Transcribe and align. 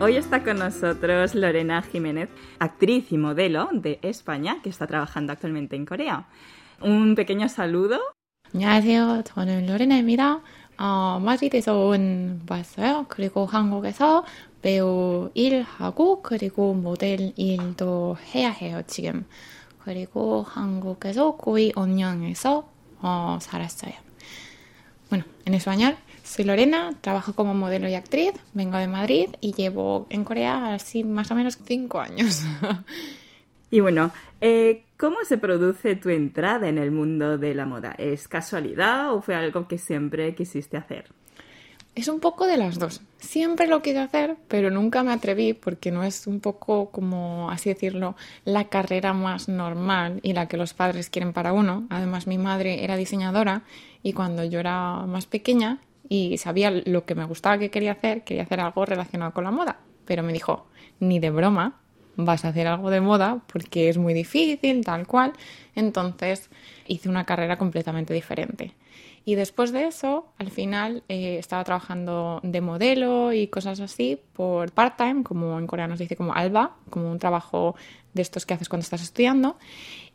Hoy 0.00 0.16
está 0.16 0.42
con 0.42 0.58
nosotros 0.58 1.34
Lorena 1.34 1.82
Jiménez, 1.82 2.28
actriz 2.58 3.10
y 3.12 3.16
modelo 3.16 3.68
de 3.72 3.98
España 4.02 4.58
que 4.62 4.68
está 4.68 4.86
trabajando 4.86 5.32
actualmente 5.32 5.76
en 5.76 5.86
Corea. 5.86 6.26
Un 6.82 7.14
pequeño 7.14 7.48
saludo. 7.48 8.00
안녕하세요. 8.52 9.22
저는 9.24 9.66
로레나입니다. 9.66 10.40
어, 10.78 11.20
마드리드에서 11.22 11.78
온 11.78 12.42
왔어요. 12.48 13.06
그리고 13.08 13.46
한국에서 13.46 14.24
배우 14.62 15.30
일하고 15.34 16.22
그리고 16.22 16.74
모델 16.74 17.32
일도 17.36 18.16
해야 18.34 18.50
해요, 18.50 18.82
지금. 18.86 19.26
그리고 19.84 20.42
한국에서 20.42 21.36
거의 21.36 21.72
5년에서 21.72 22.64
어, 23.00 23.38
살았어요. 23.40 23.92
Bueno, 25.10 25.24
en 25.46 25.54
español, 25.54 25.96
soy 26.29 26.45
Lorena, 26.45 26.93
trabajo 27.01 27.33
como 27.33 27.55
modelo 27.55 27.89
y 27.89 27.95
actriz, 27.95 28.33
vengo 28.53 28.77
de 28.77 28.87
Madrid 28.87 29.29
y 29.41 29.53
llevo 29.53 30.05
en 30.11 30.23
Corea 30.23 30.75
así 30.75 31.03
más 31.03 31.31
o 31.31 31.35
menos 31.35 31.57
cinco 31.65 31.99
años. 31.99 32.43
Y 33.71 33.81
bueno, 33.81 34.11
eh, 34.41 34.85
¿cómo 34.97 35.17
se 35.23 35.37
produce 35.37 35.95
tu 35.95 36.09
entrada 36.09 36.67
en 36.67 36.79
el 36.79 36.89
mundo 36.89 37.37
de 37.37 37.53
la 37.53 37.67
moda? 37.67 37.93
¿Es 37.99 38.27
casualidad 38.27 39.13
o 39.13 39.21
fue 39.21 39.35
algo 39.35 39.67
que 39.67 39.77
siempre 39.77 40.33
quisiste 40.33 40.75
hacer? 40.75 41.05
Es 41.93 42.07
un 42.07 42.19
poco 42.19 42.47
de 42.47 42.57
las 42.57 42.79
dos. 42.79 43.01
Siempre 43.19 43.67
lo 43.67 43.83
quise 43.83 43.99
hacer, 43.99 44.37
pero 44.47 44.71
nunca 44.71 45.03
me 45.03 45.11
atreví 45.11 45.53
porque 45.53 45.91
no 45.91 46.03
es 46.03 46.25
un 46.25 46.39
poco, 46.39 46.89
como 46.89 47.51
así 47.51 47.69
decirlo, 47.69 48.15
la 48.43 48.69
carrera 48.69 49.13
más 49.13 49.49
normal 49.49 50.19
y 50.23 50.33
la 50.33 50.47
que 50.47 50.57
los 50.57 50.73
padres 50.73 51.11
quieren 51.11 51.31
para 51.31 51.53
uno. 51.53 51.85
Además, 51.91 52.25
mi 52.25 52.39
madre 52.39 52.83
era 52.83 52.95
diseñadora 52.95 53.61
y 54.01 54.13
cuando 54.13 54.43
yo 54.45 54.59
era 54.59 55.05
más 55.05 55.27
pequeña 55.27 55.77
y 56.07 56.37
sabía 56.37 56.71
lo 56.71 57.05
que 57.05 57.15
me 57.15 57.25
gustaba 57.25 57.57
que 57.57 57.69
quería 57.69 57.93
hacer, 57.93 58.23
quería 58.23 58.43
hacer 58.43 58.59
algo 58.59 58.85
relacionado 58.85 59.33
con 59.33 59.43
la 59.43 59.51
moda. 59.51 59.79
Pero 60.05 60.23
me 60.23 60.33
dijo, 60.33 60.67
ni 60.99 61.19
de 61.19 61.29
broma 61.29 61.79
vas 62.15 62.45
a 62.45 62.49
hacer 62.49 62.67
algo 62.67 62.89
de 62.89 63.01
moda 63.01 63.41
porque 63.51 63.89
es 63.89 63.97
muy 63.97 64.13
difícil, 64.13 64.83
tal 64.83 65.07
cual. 65.07 65.33
Entonces 65.75 66.49
hice 66.87 67.09
una 67.09 67.25
carrera 67.25 67.57
completamente 67.57 68.13
diferente. 68.13 68.73
Y 69.25 69.35
después 69.35 69.71
de 69.71 69.85
eso, 69.85 70.33
al 70.37 70.49
final 70.49 71.03
eh, 71.07 71.37
estaba 71.37 71.63
trabajando 71.63 72.39
de 72.43 72.61
modelo 72.61 73.31
y 73.31 73.47
cosas 73.47 73.79
así 73.79 74.19
por 74.33 74.71
part-time, 74.71 75.23
como 75.23 75.59
en 75.59 75.67
coreano 75.67 75.97
se 75.97 76.03
dice 76.03 76.15
como 76.15 76.33
alba, 76.33 76.77
como 76.89 77.11
un 77.11 77.19
trabajo 77.19 77.75
de 78.13 78.21
estos 78.21 78.45
que 78.45 78.55
haces 78.55 78.69
cuando 78.69 78.83
estás 78.83 79.01
estudiando. 79.01 79.57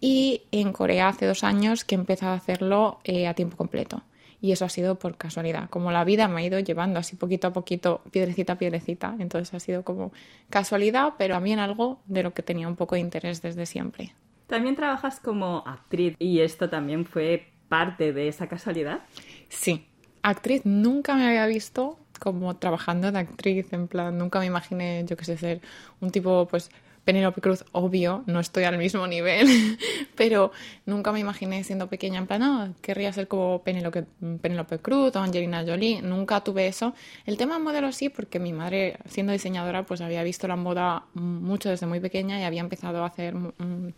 Y 0.01 0.43
en 0.51 0.73
Corea 0.73 1.09
hace 1.09 1.27
dos 1.27 1.45
años 1.45 1.85
que 1.85 1.95
he 1.95 1.99
empezado 1.99 2.33
a 2.33 2.37
hacerlo 2.37 2.99
eh, 3.05 3.29
a 3.29 3.35
tiempo 3.35 3.57
completo. 3.57 4.03
Y 4.45 4.53
eso 4.53 4.67
ha 4.67 4.69
sido 4.69 4.99
por 4.99 5.17
casualidad, 5.17 5.71
como 5.71 5.91
la 5.91 6.05
vida 6.05 6.29
me 6.29 6.43
ha 6.43 6.45
ido 6.45 6.59
llevando 6.59 6.99
así 7.01 7.17
poquito 7.17 7.47
a 7.47 7.55
poquito, 7.55 8.03
piedrecita 8.11 8.53
a 8.53 8.59
piedrecita. 8.59 9.17
Entonces 9.19 9.55
ha 9.55 9.59
sido 9.59 9.85
como 9.85 10.13
casualidad, 10.51 11.15
pero 11.17 11.33
también 11.33 11.61
algo 11.61 12.03
de 12.05 12.23
lo 12.23 12.35
que 12.35 12.43
tenía 12.43 12.69
un 12.69 12.77
poco 12.77 12.95
de 12.95 13.01
interés 13.01 13.41
desde 13.41 13.65
siempre. 13.65 14.13
También 14.47 14.77
trabajas 14.77 15.19
como 15.19 15.65
actriz 15.67 16.15
y 16.19 16.41
esto 16.41 16.69
también 16.69 17.07
fue 17.07 17.47
parte 17.71 18.13
de 18.13 18.29
esa 18.29 18.47
casualidad? 18.47 19.01
Sí, 19.49 19.87
actriz 20.21 20.67
nunca 20.67 21.15
me 21.15 21.27
había 21.27 21.47
visto 21.47 21.99
como 22.21 22.55
trabajando 22.57 23.11
de 23.11 23.21
actriz, 23.21 23.73
en 23.73 23.89
plan, 23.89 24.19
nunca 24.19 24.41
me 24.41 24.45
imaginé, 24.45 25.07
yo 25.07 25.17
qué 25.17 25.25
sé, 25.25 25.39
ser 25.39 25.63
un 26.03 26.11
tipo, 26.11 26.47
pues, 26.51 26.71
Penélope 27.05 27.41
Cruz, 27.41 27.65
obvio, 27.73 28.25
no 28.27 28.41
estoy 28.41 28.65
al 28.65 28.79
mismo 28.79 29.07
nivel, 29.07 29.47
pero 30.17 30.53
nunca 30.87 31.13
me 31.13 31.21
imaginé 31.21 31.63
siendo 31.65 31.89
pequeña, 31.89 32.19
en 32.19 32.27
plan, 32.27 32.41
no, 32.41 32.75
querría 32.81 33.13
ser 33.13 33.29
como 33.29 33.63
Penélope, 33.63 34.05
Penélope 34.41 34.79
Cruz 34.79 35.15
o 35.15 35.19
Angelina 35.19 35.65
Jolie, 35.67 36.01
nunca 36.03 36.43
tuve 36.43 36.67
eso. 36.67 36.95
El 37.27 37.37
tema 37.37 37.59
modelo 37.59 37.93
sí, 37.93 38.09
porque 38.09 38.39
mi 38.39 38.53
madre, 38.53 38.97
siendo 39.07 39.33
diseñadora, 39.33 39.85
pues 39.85 40.01
había 40.01 40.23
visto 40.23 40.49
la 40.49 40.57
moda 40.57 41.05
mucho 41.15 41.69
desde 41.69 41.87
muy 41.87 42.01
pequeña 42.01 42.41
y 42.41 42.45
había 42.45 42.61
empezado 42.61 43.03
a 43.03 43.07
hacer 43.07 43.35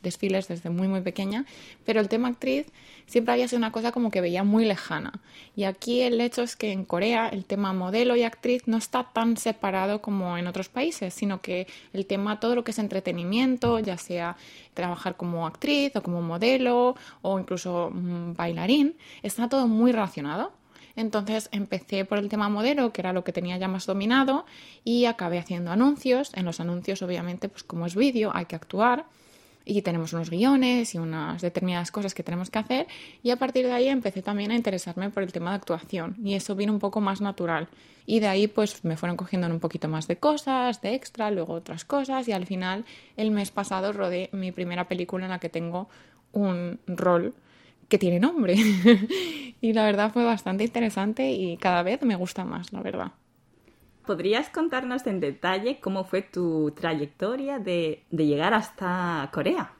desfiles 0.03 0.49
desde 0.49 0.71
muy, 0.71 0.89
muy 0.89 1.01
pequeña, 1.01 1.45
pero 1.85 2.01
el 2.01 2.09
tema 2.09 2.29
actriz 2.29 2.67
siempre 3.07 3.33
había 3.33 3.49
sido 3.49 3.59
una 3.59 3.73
cosa 3.73 3.93
como 3.93 4.11
que 4.11 4.21
veía 4.21 4.45
muy 4.45 4.65
lejana. 4.65 5.13
Y 5.55 5.65
aquí 5.65 6.03
el 6.03 6.21
hecho 6.21 6.43
es 6.43 6.57
que 6.57 6.73
en 6.73 6.85
Corea 6.85 7.29
el 7.29 7.45
tema 7.45 7.73
modelo 7.73 8.17
y 8.17 8.25
actriz 8.25 8.65
no 8.67 8.77
está 8.77 9.05
tan 9.05 9.37
separado 9.37 10.03
como 10.03 10.37
en 10.37 10.47
otros 10.47 10.69
países, 10.69 11.15
sino 11.15 11.41
que 11.41 11.67
el 11.93 12.07
tema, 12.07 12.41
todo 12.41 12.55
lo 12.55 12.65
que 12.65 12.73
es 12.73 12.79
entretenimiento, 12.79 13.79
ya 13.79 13.97
sea 13.97 14.37
trabajar 14.75 15.17
como 15.17 15.47
actriz 15.47 15.95
o 15.97 16.03
como 16.03 16.21
modelo 16.21 16.97
o 17.23 17.39
incluso 17.39 17.91
mm, 17.93 18.35
bailarín, 18.35 18.97
está 19.23 19.49
todo 19.49 19.67
muy 19.69 19.93
relacionado. 19.93 20.53
Entonces 20.97 21.51
empecé 21.53 22.07
por 22.07 22.19
el 22.19 22.31
tema 22.31 22.49
modelo, 22.49 22.93
que 22.93 23.03
era 23.03 23.13
lo 23.13 23.23
que 23.23 23.33
tenía 23.33 23.59
ya 23.59 23.69
más 23.69 23.87
dominado, 23.87 24.47
y 24.83 25.05
acabé 25.05 25.39
haciendo 25.39 25.71
anuncios. 25.71 26.33
En 26.35 26.47
los 26.47 26.59
anuncios, 26.59 27.03
obviamente, 27.03 27.51
pues 27.51 27.63
como 27.63 27.85
es 27.85 27.95
vídeo, 27.95 28.31
hay 28.35 28.47
que 28.47 28.57
actuar 28.57 29.05
y 29.67 29.83
tenemos 29.83 30.13
unos 30.13 30.31
guiones 30.31 30.95
y 30.95 30.99
unas 30.99 31.43
determinadas 31.43 31.91
cosas 31.91 32.15
que 32.15 32.23
tenemos 32.23 32.51
que 32.51 32.61
hacer. 32.61 32.87
Y 33.23 33.31
a 33.31 33.37
partir 33.37 33.67
de 33.67 33.73
ahí 33.73 33.89
empecé 33.89 34.23
también 34.23 34.53
a 34.53 34.55
interesarme 34.55 35.11
por 35.11 35.25
el 35.25 35.33
tema 35.33 35.51
de 35.51 35.57
actuación 35.57 36.17
y 36.23 36.35
eso 36.35 36.55
vino 36.55 36.73
un 36.73 36.79
poco 36.79 37.01
más 37.01 37.21
natural. 37.21 37.69
Y 38.07 38.21
de 38.21 38.29
ahí 38.29 38.47
pues 38.47 38.85
me 38.85 38.97
fueron 38.97 39.17
cogiendo 39.17 39.49
un 39.49 39.59
poquito 39.59 39.89
más 39.89 40.07
de 40.07 40.17
cosas, 40.17 40.81
de 40.81 40.95
extra, 40.95 41.33
luego 41.33 41.55
otras 41.55 41.85
cosas 41.85 42.29
y 42.29 42.33
al 42.33 42.47
final 42.47 42.85
el 43.17 43.33
mes 43.33 43.51
pasado 43.51 43.93
rodé 43.93 44.31
mi 44.33 44.53
primera 44.53 44.87
película 44.87 45.25
en 45.27 45.33
la 45.33 45.41
que 45.41 45.49
tengo 45.49 45.89
un 46.31 46.79
rol 46.87 47.35
que 47.89 47.99
tiene 47.99 48.21
nombre. 48.21 48.57
Y 49.59 49.73
la 49.73 49.85
verdad 49.85 50.13
fue 50.13 50.23
bastante 50.23 50.65
interesante 50.65 51.31
y 51.31 51.57
cada 51.57 51.83
vez 51.83 52.03
me 52.03 52.15
gusta 52.15 52.45
más, 52.45 52.73
la 52.75 52.83
verdad. 52.83 53.13
¿Podrías 54.07 54.51
contarnos 54.51 55.05
en 55.09 55.19
detalle 55.19 55.81
cómo 55.81 56.05
fue 56.05 56.23
tu 56.23 56.71
trayectoria 56.71 57.59
de, 57.59 58.05
llegar 58.11 58.55
hasta 58.55 59.29
Corea? 59.33 59.73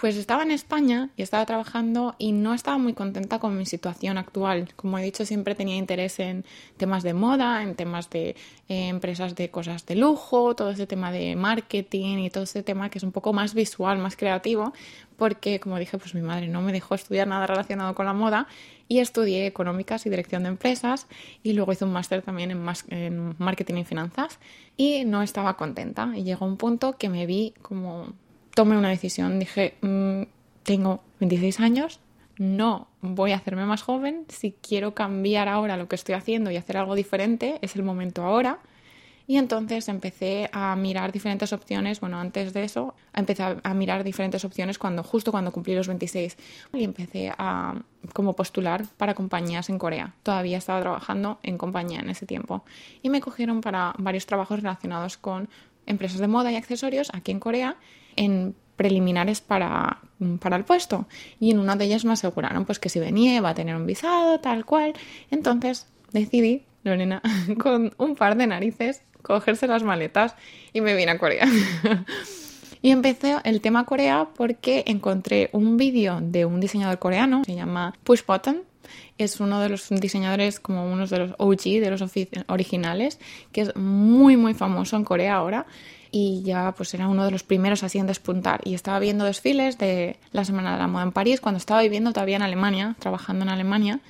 Pues 0.00 0.16
estaba 0.16 0.44
en 0.44 0.52
España 0.52 1.10
y 1.16 1.22
estaba 1.22 1.44
trabajando 1.44 2.14
y 2.18 2.32
no 2.32 2.54
estaba 2.54 2.78
muy 2.78 2.94
contenta 2.94 3.40
con 3.40 3.56
mi 3.56 3.66
situación 3.66 4.16
actual. 4.16 4.68
Como 4.76 4.98
he 4.98 5.02
dicho, 5.02 5.24
siempre 5.24 5.54
tenía 5.54 5.76
interés 5.76 6.20
en 6.20 6.44
temas 6.76 7.02
de 7.02 7.14
moda, 7.14 7.62
en 7.62 7.74
temas 7.74 8.10
de 8.10 8.36
eh, 8.68 8.88
empresas 8.88 9.34
de 9.34 9.50
cosas 9.50 9.86
de 9.86 9.96
lujo, 9.96 10.54
todo 10.54 10.70
ese 10.70 10.86
tema 10.86 11.10
de 11.10 11.34
marketing 11.34 12.18
y 12.18 12.30
todo 12.30 12.44
ese 12.44 12.62
tema 12.62 12.90
que 12.90 12.98
es 12.98 13.04
un 13.04 13.12
poco 13.12 13.32
más 13.32 13.54
visual, 13.54 13.98
más 13.98 14.16
creativo, 14.16 14.72
porque 15.16 15.58
como 15.58 15.78
dije, 15.78 15.98
pues 15.98 16.14
mi 16.14 16.22
madre 16.22 16.48
no 16.48 16.60
me 16.62 16.72
dejó 16.72 16.94
estudiar 16.94 17.26
nada 17.26 17.46
relacionado 17.46 17.94
con 17.94 18.06
la 18.06 18.12
moda 18.12 18.46
y 18.88 18.98
estudié 18.98 19.46
económicas 19.46 20.06
y 20.06 20.10
dirección 20.10 20.42
de 20.42 20.50
empresas 20.50 21.06
y 21.42 21.52
luego 21.52 21.72
hice 21.72 21.84
un 21.84 21.92
máster 21.92 22.22
también 22.22 22.50
en, 22.50 23.34
marketing 23.38 23.74
y 23.76 23.84
finanzas 23.84 24.38
y 24.76 25.04
no 25.04 25.22
estaba 25.22 25.56
contenta 25.56 26.12
y 26.14 26.24
llegó 26.24 26.46
un 26.46 26.56
punto 26.56 26.96
que 26.98 27.08
me 27.08 27.26
vi 27.26 27.54
como 27.62 28.12
tomé 28.54 28.76
una 28.76 28.90
decisión. 28.90 29.38
Dije, 29.38 29.74
mm, 29.80 30.22
tengo 30.62 31.02
26 31.20 31.60
años, 31.60 32.00
no 32.38 32.88
voy 33.00 33.32
a 33.32 33.36
hacerme 33.36 33.66
más 33.66 33.82
joven. 33.82 34.24
Si 34.28 34.52
quiero 34.52 34.94
cambiar 34.94 35.48
ahora 35.48 35.76
lo 35.76 35.88
que 35.88 35.96
estoy 35.96 36.14
haciendo 36.14 36.50
y 36.50 36.56
hacer 36.56 36.76
algo 36.76 36.94
diferente, 36.94 37.58
es 37.62 37.76
el 37.76 37.82
momento 37.82 38.22
ahora. 38.22 38.60
Y 39.26 39.38
entonces 39.38 39.88
empecé 39.88 40.50
a 40.52 40.76
mirar 40.76 41.10
diferentes 41.10 41.52
opciones. 41.52 42.00
Bueno, 42.00 42.18
antes 42.18 42.52
de 42.52 42.64
eso, 42.64 42.94
empecé 43.14 43.42
a 43.62 43.74
mirar 43.74 44.04
diferentes 44.04 44.44
opciones 44.44 44.78
cuando, 44.78 45.02
justo 45.02 45.30
cuando 45.30 45.50
cumplí 45.50 45.74
los 45.74 45.88
26. 45.88 46.36
Y 46.74 46.84
empecé 46.84 47.32
a 47.36 47.74
como 48.12 48.34
postular 48.34 48.84
para 48.98 49.14
compañías 49.14 49.70
en 49.70 49.78
Corea. 49.78 50.14
Todavía 50.22 50.58
estaba 50.58 50.80
trabajando 50.80 51.38
en 51.42 51.56
compañía 51.56 52.00
en 52.00 52.10
ese 52.10 52.26
tiempo. 52.26 52.64
Y 53.02 53.08
me 53.08 53.22
cogieron 53.22 53.62
para 53.62 53.94
varios 53.98 54.26
trabajos 54.26 54.58
relacionados 54.58 55.16
con 55.16 55.48
empresas 55.86 56.18
de 56.18 56.28
moda 56.28 56.52
y 56.52 56.56
accesorios 56.56 57.10
aquí 57.14 57.30
en 57.30 57.40
Corea 57.40 57.76
en 58.16 58.54
preliminares 58.76 59.40
para, 59.40 60.00
para 60.40 60.56
el 60.56 60.64
puesto. 60.64 61.06
Y 61.40 61.50
en 61.50 61.58
una 61.58 61.76
de 61.76 61.86
ellas 61.86 62.04
me 62.04 62.12
aseguraron 62.12 62.64
pues 62.64 62.78
que 62.78 62.88
si 62.88 62.98
venía 62.98 63.36
iba 63.36 63.48
a 63.48 63.54
tener 63.54 63.76
un 63.76 63.86
visado, 63.86 64.40
tal 64.40 64.64
cual. 64.64 64.94
Entonces 65.30 65.86
decidí, 66.12 66.64
Lorena, 66.82 67.22
con 67.58 67.94
un 67.98 68.16
par 68.16 68.36
de 68.36 68.46
narices, 68.46 69.02
cogerse 69.24 69.66
las 69.66 69.82
maletas 69.82 70.36
y 70.72 70.80
me 70.80 70.94
vine 70.94 71.12
a 71.12 71.18
Corea. 71.18 71.48
y 72.82 72.90
empecé 72.90 73.36
el 73.42 73.60
tema 73.60 73.84
Corea 73.84 74.28
porque 74.36 74.84
encontré 74.86 75.48
un 75.52 75.76
vídeo 75.76 76.20
de 76.20 76.44
un 76.44 76.60
diseñador 76.60 76.98
coreano, 77.00 77.42
se 77.44 77.56
llama 77.56 77.94
Push 78.04 78.24
Button, 78.26 78.62
es 79.18 79.40
uno 79.40 79.60
de 79.60 79.68
los 79.68 79.88
diseñadores 79.88 80.60
como 80.60 80.90
uno 80.90 81.06
de 81.06 81.18
los 81.18 81.32
OG, 81.38 81.80
de 81.80 81.90
los 81.90 82.02
originales, 82.48 83.18
que 83.52 83.62
es 83.62 83.76
muy 83.76 84.36
muy 84.36 84.54
famoso 84.54 84.96
en 84.96 85.04
Corea 85.04 85.36
ahora. 85.36 85.66
Y 86.10 86.42
ya 86.44 86.72
pues 86.76 86.94
era 86.94 87.08
uno 87.08 87.24
de 87.24 87.32
los 87.32 87.42
primeros 87.42 87.82
así 87.82 87.98
en 87.98 88.06
despuntar. 88.06 88.60
Y 88.64 88.74
estaba 88.74 89.00
viendo 89.00 89.24
desfiles 89.24 89.78
de 89.78 90.16
la 90.30 90.44
Semana 90.44 90.74
de 90.74 90.78
la 90.78 90.86
Moda 90.86 91.02
en 91.02 91.10
París 91.10 91.40
cuando 91.40 91.58
estaba 91.58 91.82
viviendo 91.82 92.12
todavía 92.12 92.36
en 92.36 92.42
Alemania, 92.42 92.94
trabajando 93.00 93.44
en 93.44 93.48
Alemania 93.48 94.00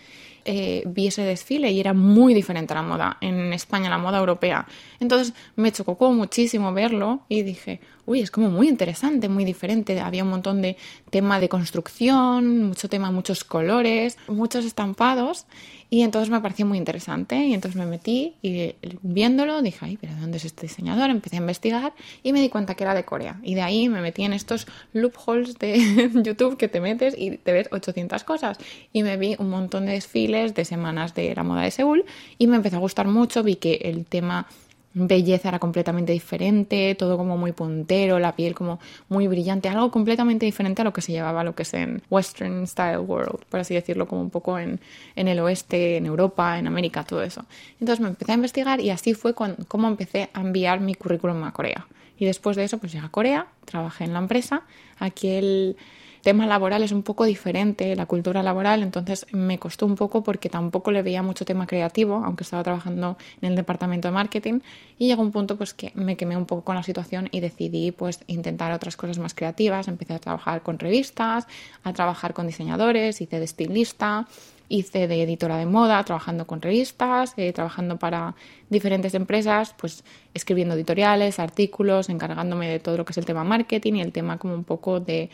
eh, 0.44 0.82
vi 0.87 1.06
ese 1.06 1.23
desfile 1.23 1.70
y 1.70 1.81
era 1.81 1.93
muy 1.93 2.35
diferente 2.35 2.73
a 2.73 2.76
la 2.76 2.82
moda 2.82 3.17
en 3.20 3.52
España, 3.52 3.88
la 3.91 3.99
moda 3.99 4.19
europea. 4.19 4.67
Entonces 5.00 5.35
me 5.56 5.73
chocó 5.73 6.12
muchísimo 6.12 6.73
verlo 6.73 7.20
y 7.29 7.43
dije, 7.43 7.81
uy, 8.06 8.21
es 8.21 8.31
como 8.31 8.51
muy 8.51 8.69
interesante, 8.69 9.29
muy 9.29 9.45
diferente. 9.45 9.99
Había 10.01 10.25
un 10.25 10.31
montón 10.31 10.62
de 10.62 10.77
tema 11.11 11.41
de 11.41 11.49
construcción, 11.49 12.69
mucho 12.69 12.89
tema, 12.89 13.11
muchos 13.11 13.45
colores, 13.45 14.19
muchos 14.29 14.65
estampados 14.65 15.47
y 15.95 16.03
entonces 16.03 16.29
me 16.29 16.41
pareció 16.41 16.67
muy 16.67 16.77
interesante 16.77 17.37
y 17.37 17.55
entonces 17.55 17.79
me 17.79 17.87
metí 17.87 18.35
y 18.43 18.75
viéndolo 19.03 19.62
dije, 19.62 19.79
ay, 19.83 19.97
pero 20.01 20.12
¿de 20.15 20.21
dónde 20.21 20.39
es 20.39 20.45
este 20.45 20.62
diseñador? 20.62 21.09
Empecé 21.09 21.37
a 21.37 21.39
investigar 21.39 21.93
y 22.25 22.33
me 22.33 22.41
di 22.41 22.49
cuenta 22.49 22.75
que 22.75 22.83
era 22.83 22.95
de 22.95 23.05
Corea. 23.05 23.39
Y 23.45 23.55
de 23.55 23.62
ahí 23.62 23.89
me 23.89 24.01
metí 24.01 24.25
en 24.25 24.33
estos 24.33 24.67
loopholes 24.93 25.56
de 25.59 26.11
YouTube 26.25 26.56
que 26.56 26.67
te 26.67 26.81
metes 26.81 27.15
y 27.17 27.37
te 27.37 27.53
ves 27.53 27.69
800 27.71 28.25
cosas. 28.25 28.59
Y 28.93 29.05
me 29.05 29.17
vi 29.17 29.37
un 29.39 29.51
montón 29.51 29.87
de 29.87 29.93
desfiles 29.93 30.55
de 30.55 30.65
semanas 30.65 31.15
de 31.15 31.33
la 31.33 31.45
moda 31.45 31.62
de 31.62 31.71
Seúl 31.71 32.05
y 32.39 32.49
me 32.49 32.56
empezó 32.56 32.77
a 32.77 32.81
gustar 32.81 33.06
mucho, 33.06 33.45
vi 33.45 33.55
que 33.55 33.75
el 33.85 34.05
tema 34.05 34.49
belleza 34.94 35.49
era 35.49 35.58
completamente 35.58 36.12
diferente, 36.12 36.94
todo 36.94 37.17
como 37.17 37.37
muy 37.37 37.52
puntero, 37.52 38.19
la 38.19 38.37
piel 38.37 38.55
como 38.55 38.79
muy 39.08 39.26
brillante, 39.26 39.69
algo 39.69 39.91
completamente 39.91 40.46
diferente 40.46 40.82
a 40.82 40.85
lo 40.85 40.93
que 40.93 41.02
se 41.02 41.12
llevaba 41.12 41.44
lo 41.44 41.55
que 41.55 41.64
es 41.64 41.75
en 41.75 42.02
Western 42.11 42.67
Style 42.67 42.99
World, 42.99 43.44
por 43.49 43.61
así 43.61 43.75
decirlo, 43.75 44.06
como 44.06 44.23
un 44.23 44.31
poco 44.31 44.58
en, 44.58 44.81
en 45.17 45.29
el 45.29 45.41
oeste, 45.41 45.96
en 45.96 46.06
Europa, 46.06 46.58
en 46.58 46.67
América, 46.67 47.02
todo 47.05 47.23
eso. 47.23 47.44
Entonces 47.81 48.00
me 48.00 48.08
empecé 48.08 48.32
a 48.32 48.35
investigar 48.37 48.81
y 48.81 48.91
así 48.91 49.14
fue 49.14 49.35
como 49.35 49.88
empecé 49.88 50.31
a 50.32 50.41
enviar 50.41 50.81
mi 50.81 50.94
currículum 50.94 51.43
a 51.44 51.52
Corea. 51.52 51.87
Y 52.17 52.26
después 52.26 52.56
de 52.56 52.64
eso, 52.64 52.79
pues 52.79 52.93
llegué 52.93 53.06
a 53.06 53.11
Corea, 53.11 53.49
trabajé 53.64 54.05
en 54.05 54.12
la 54.12 54.20
empresa, 54.20 54.62
aquí 54.99 55.29
el 55.29 55.76
tema 56.25 56.47
laboral 56.47 56.82
es 56.82 56.91
un 56.91 57.03
poco 57.03 57.25
diferente, 57.25 57.94
la 57.94 58.06
cultura 58.06 58.43
laboral, 58.43 58.82
entonces 58.82 59.26
me 59.31 59.59
costó 59.59 59.87
un 59.87 59.94
poco 59.94 60.25
porque 60.25 60.49
tampoco 60.49 60.91
le 60.91 61.03
veía 61.03 61.23
mucho 61.23 61.44
tema 61.44 61.67
creativo, 61.67 62.23
aunque 62.25 62.43
estaba 62.43 62.62
trabajando 62.62 63.17
en 63.43 63.50
el 63.50 63.56
departamento 63.56 64.09
de 64.09 64.12
marketing 64.12 64.61
y 64.99 65.06
llegó 65.06 65.23
un 65.23 65.31
punto 65.31 65.56
pues 65.56 65.75
que 65.75 65.93
me 65.94 66.17
quemé 66.17 66.37
un 66.37 66.47
poco 66.47 66.65
con 66.65 66.75
la 66.75 66.82
situación 66.82 67.29
y 67.31 67.41
decidí 67.41 67.93
pues 67.93 68.21
intentar 68.26 68.73
otras 68.73 68.97
cosas 68.97 69.19
más 69.19 69.35
creativas, 69.35 69.87
empecé 69.87 70.15
a 70.15 70.19
trabajar 70.19 70.62
con 70.62 70.79
revistas, 70.79 71.47
a 71.85 71.93
trabajar 71.93 72.32
con 72.32 72.47
diseñadores, 72.47 73.20
hice 73.20 73.38
de 73.38 73.44
estilista, 73.44 74.27
hice 74.69 75.06
de 75.06 75.23
editora 75.23 75.59
de 75.59 75.67
moda, 75.67 76.03
trabajando 76.05 76.47
con 76.47 76.62
revistas, 76.62 77.35
eh, 77.37 77.53
trabajando 77.53 77.99
para 77.99 78.35
diferentes 78.70 79.15
empresas, 79.15 79.75
pues 79.79 80.05
escribiendo 80.32 80.75
editoriales, 80.75 81.38
artículos, 81.38 82.09
encargándome 82.09 82.69
de 82.69 82.81
todo 82.81 82.97
lo 82.97 83.05
que 83.05 83.12
es 83.12 83.19
el 83.19 83.27
tema 83.27 83.44
marketing 83.44 83.94
y 83.94 84.00
el 84.00 84.12
tema 84.12 84.38
como 84.38 84.55
un 84.55 84.65
poco 84.65 85.00
de 85.00 85.31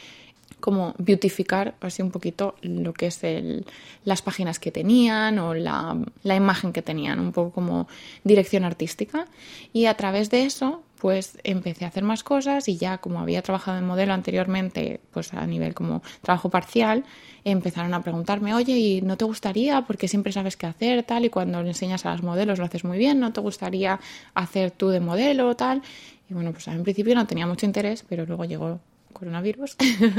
como 0.60 0.94
beautificar 0.98 1.74
así 1.80 2.02
un 2.02 2.10
poquito 2.10 2.54
lo 2.62 2.92
que 2.92 3.06
es 3.06 3.24
el, 3.24 3.66
las 4.04 4.22
páginas 4.22 4.58
que 4.58 4.70
tenían 4.70 5.38
o 5.38 5.54
la, 5.54 5.96
la, 6.22 6.36
imagen 6.36 6.72
que 6.72 6.82
tenían, 6.82 7.18
un 7.18 7.32
poco 7.32 7.50
como 7.50 7.88
dirección 8.24 8.64
artística. 8.64 9.26
Y 9.72 9.86
a 9.86 9.94
través 9.94 10.30
de 10.30 10.44
eso, 10.44 10.82
pues 11.00 11.38
empecé 11.44 11.84
a 11.84 11.88
hacer 11.88 12.04
más 12.04 12.22
cosas 12.22 12.68
y 12.68 12.76
ya 12.76 12.98
como 12.98 13.20
había 13.20 13.42
trabajado 13.42 13.78
en 13.78 13.86
modelo 13.86 14.12
anteriormente, 14.12 15.00
pues 15.12 15.32
a 15.32 15.46
nivel 15.46 15.74
como 15.74 16.02
trabajo 16.20 16.50
parcial, 16.50 17.04
empezaron 17.42 17.94
a 17.94 18.02
preguntarme, 18.02 18.54
oye, 18.54 18.76
¿y 18.76 19.02
no 19.02 19.16
te 19.16 19.24
gustaría? 19.24 19.82
Porque 19.82 20.08
siempre 20.08 20.30
sabes 20.30 20.56
qué 20.56 20.66
hacer, 20.66 21.02
tal, 21.04 21.24
y 21.24 21.30
cuando 21.30 21.62
le 21.62 21.70
enseñas 21.70 22.04
a 22.04 22.12
los 22.12 22.22
modelos 22.22 22.58
lo 22.58 22.66
haces 22.66 22.84
muy 22.84 22.98
bien, 22.98 23.18
¿no 23.18 23.32
te 23.32 23.40
gustaría 23.40 23.98
hacer 24.34 24.70
tú 24.70 24.90
de 24.90 25.00
modelo, 25.00 25.56
tal? 25.56 25.82
Y 26.28 26.34
bueno, 26.34 26.52
pues 26.52 26.68
en 26.68 26.82
principio 26.82 27.14
no 27.14 27.26
tenía 27.26 27.46
mucho 27.46 27.66
interés, 27.66 28.04
pero 28.08 28.26
luego 28.26 28.44
llegó 28.44 28.78
coronavirus 29.20 29.76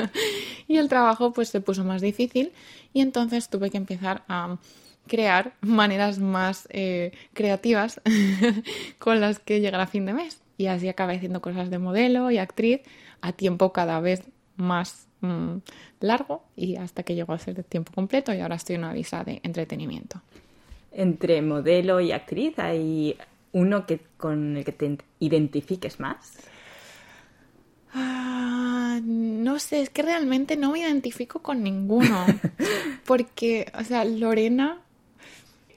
y 0.67 0.77
el 0.77 0.87
trabajo 0.87 1.33
pues 1.33 1.49
se 1.49 1.59
puso 1.59 1.83
más 1.83 2.01
difícil 2.01 2.53
y 2.93 3.01
entonces 3.01 3.49
tuve 3.49 3.69
que 3.69 3.77
empezar 3.77 4.23
a 4.29 4.57
crear 5.07 5.53
maneras 5.59 6.19
más 6.19 6.67
eh, 6.71 7.11
creativas 7.33 7.99
con 8.99 9.19
las 9.19 9.39
que 9.39 9.59
llegar 9.59 9.81
a 9.81 9.87
fin 9.87 10.05
de 10.05 10.13
mes 10.13 10.41
y 10.57 10.67
así 10.67 10.87
acabé 10.87 11.15
haciendo 11.15 11.41
cosas 11.41 11.69
de 11.69 11.79
modelo 11.79 12.31
y 12.31 12.37
actriz 12.37 12.81
a 13.21 13.33
tiempo 13.33 13.73
cada 13.73 13.99
vez 13.99 14.23
más 14.55 15.07
mm, 15.21 15.57
largo 15.99 16.43
y 16.55 16.77
hasta 16.77 17.03
que 17.03 17.15
llegó 17.15 17.33
a 17.33 17.39
ser 17.39 17.55
de 17.55 17.63
tiempo 17.63 17.91
completo 17.93 18.33
y 18.33 18.39
ahora 18.39 18.55
estoy 18.55 18.75
en 18.75 18.83
una 18.83 18.93
visa 18.93 19.23
de 19.23 19.41
entretenimiento. 19.43 20.21
Entre 20.91 21.41
modelo 21.41 21.99
y 21.99 22.11
actriz 22.11 22.59
hay 22.59 23.17
uno 23.53 23.85
que 23.85 23.99
con 24.17 24.57
el 24.57 24.65
que 24.65 24.71
te 24.71 24.97
identifiques 25.19 25.99
más. 25.99 26.37
Ah, 27.93 28.99
no 29.03 29.59
sé, 29.59 29.81
es 29.81 29.89
que 29.89 30.01
realmente 30.01 30.55
no 30.55 30.71
me 30.71 30.79
identifico 30.79 31.41
con 31.41 31.63
ninguno. 31.63 32.25
Porque, 33.05 33.71
o 33.77 33.83
sea, 33.83 34.05
Lorena, 34.05 34.79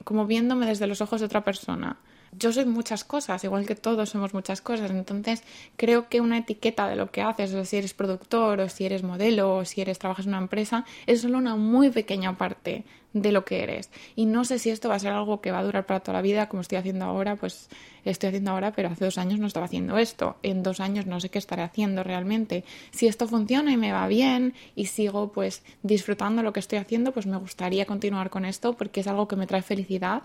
como 0.05 0.27
viéndome 0.27 0.67
desde 0.67 0.87
los 0.87 1.01
ojos 1.01 1.21
de 1.21 1.27
otra 1.27 1.45
persona, 1.45 1.97
yo 2.39 2.53
soy 2.53 2.65
muchas 2.65 3.05
cosas, 3.05 3.43
igual 3.45 3.67
que 3.67 3.75
todos 3.75 4.11
somos 4.11 4.35
muchas 4.35 4.61
cosas. 4.61 4.91
Entonces, 4.91 5.43
creo 5.77 6.09
que 6.09 6.21
una 6.21 6.39
etiqueta 6.39 6.89
de 6.89 6.97
lo 6.97 7.11
que 7.11 7.23
haces, 7.23 7.55
o 7.55 7.65
si 7.65 7.77
eres 7.77 7.95
productor, 7.95 8.61
o 8.61 8.69
si 8.69 8.87
eres 8.87 9.03
modelo, 9.03 9.57
o 9.57 9.65
si 9.65 9.81
eres 9.81 9.99
trabajas 9.99 10.27
en 10.27 10.31
una 10.31 10.43
empresa, 10.43 10.85
es 11.07 11.23
solo 11.23 11.39
una 11.39 11.57
muy 11.57 11.91
pequeña 11.91 12.37
parte 12.37 12.85
de 13.15 13.33
lo 13.33 13.45
que 13.45 13.63
eres. 13.63 13.91
Y 14.17 14.27
no 14.27 14.45
sé 14.45 14.59
si 14.59 14.71
esto 14.71 14.89
va 14.89 14.97
a 14.97 14.99
ser 14.99 15.13
algo 15.13 15.41
que 15.41 15.53
va 15.53 15.61
a 15.61 15.63
durar 15.63 15.87
para 15.87 16.01
toda 16.01 16.15
la 16.15 16.23
vida, 16.23 16.49
como 16.49 16.61
estoy 16.61 16.79
haciendo 16.79 17.05
ahora, 17.05 17.37
pues 17.37 17.69
estoy 18.05 18.29
haciendo 18.29 18.51
ahora, 18.51 18.73
pero 18.73 18.89
hace 18.89 19.05
dos 19.05 19.19
años 19.19 19.39
no 19.39 19.47
estaba 19.47 19.67
haciendo 19.67 19.97
esto. 19.99 20.37
En 20.43 20.63
dos 20.63 20.81
años 20.81 21.07
no 21.07 21.21
sé 21.21 21.31
qué 21.31 21.39
estaré 21.39 21.63
haciendo 21.63 22.03
realmente. 22.03 22.65
Si 22.91 23.07
esto 23.07 23.27
funciona 23.29 23.73
y 23.73 23.77
me 23.77 23.93
va 23.93 24.07
bien 24.09 24.55
y 24.75 24.87
sigo 24.87 25.33
pues 25.33 25.63
disfrutando 25.83 26.43
lo 26.43 26.53
que 26.53 26.61
estoy 26.61 26.79
haciendo, 26.79 27.13
pues 27.13 27.27
me 27.27 27.37
gustaría 27.37 27.87
continuar 27.87 28.31
con 28.31 28.45
esto 28.45 28.75
porque 28.75 29.01
es 29.01 29.07
algo 29.07 29.29
que 29.29 29.37
me 29.37 29.47
trae 29.47 29.63
felicidad 29.63 30.23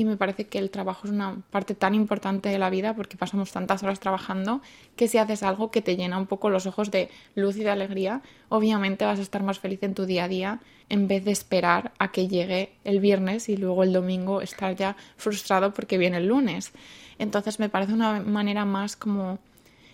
y 0.00 0.04
me 0.06 0.16
parece 0.16 0.46
que 0.46 0.58
el 0.58 0.70
trabajo 0.70 1.06
es 1.06 1.12
una 1.12 1.42
parte 1.50 1.74
tan 1.74 1.94
importante 1.94 2.48
de 2.48 2.58
la 2.58 2.70
vida 2.70 2.94
porque 2.94 3.18
pasamos 3.18 3.52
tantas 3.52 3.82
horas 3.82 4.00
trabajando 4.00 4.62
que 4.96 5.08
si 5.08 5.18
haces 5.18 5.42
algo 5.42 5.70
que 5.70 5.82
te 5.82 5.94
llena 5.94 6.16
un 6.16 6.24
poco 6.24 6.48
los 6.48 6.64
ojos 6.64 6.90
de 6.90 7.10
luz 7.34 7.58
y 7.58 7.64
de 7.64 7.68
alegría, 7.68 8.22
obviamente 8.48 9.04
vas 9.04 9.18
a 9.18 9.22
estar 9.22 9.42
más 9.42 9.58
feliz 9.58 9.82
en 9.82 9.92
tu 9.92 10.06
día 10.06 10.24
a 10.24 10.28
día 10.28 10.60
en 10.88 11.06
vez 11.06 11.26
de 11.26 11.32
esperar 11.32 11.92
a 11.98 12.12
que 12.12 12.28
llegue 12.28 12.72
el 12.84 13.00
viernes 13.00 13.50
y 13.50 13.58
luego 13.58 13.82
el 13.82 13.92
domingo 13.92 14.40
estar 14.40 14.74
ya 14.74 14.96
frustrado 15.18 15.74
porque 15.74 15.98
viene 15.98 16.16
el 16.16 16.28
lunes. 16.28 16.72
Entonces 17.18 17.60
me 17.60 17.68
parece 17.68 17.92
una 17.92 18.20
manera 18.20 18.64
más 18.64 18.96
como 18.96 19.38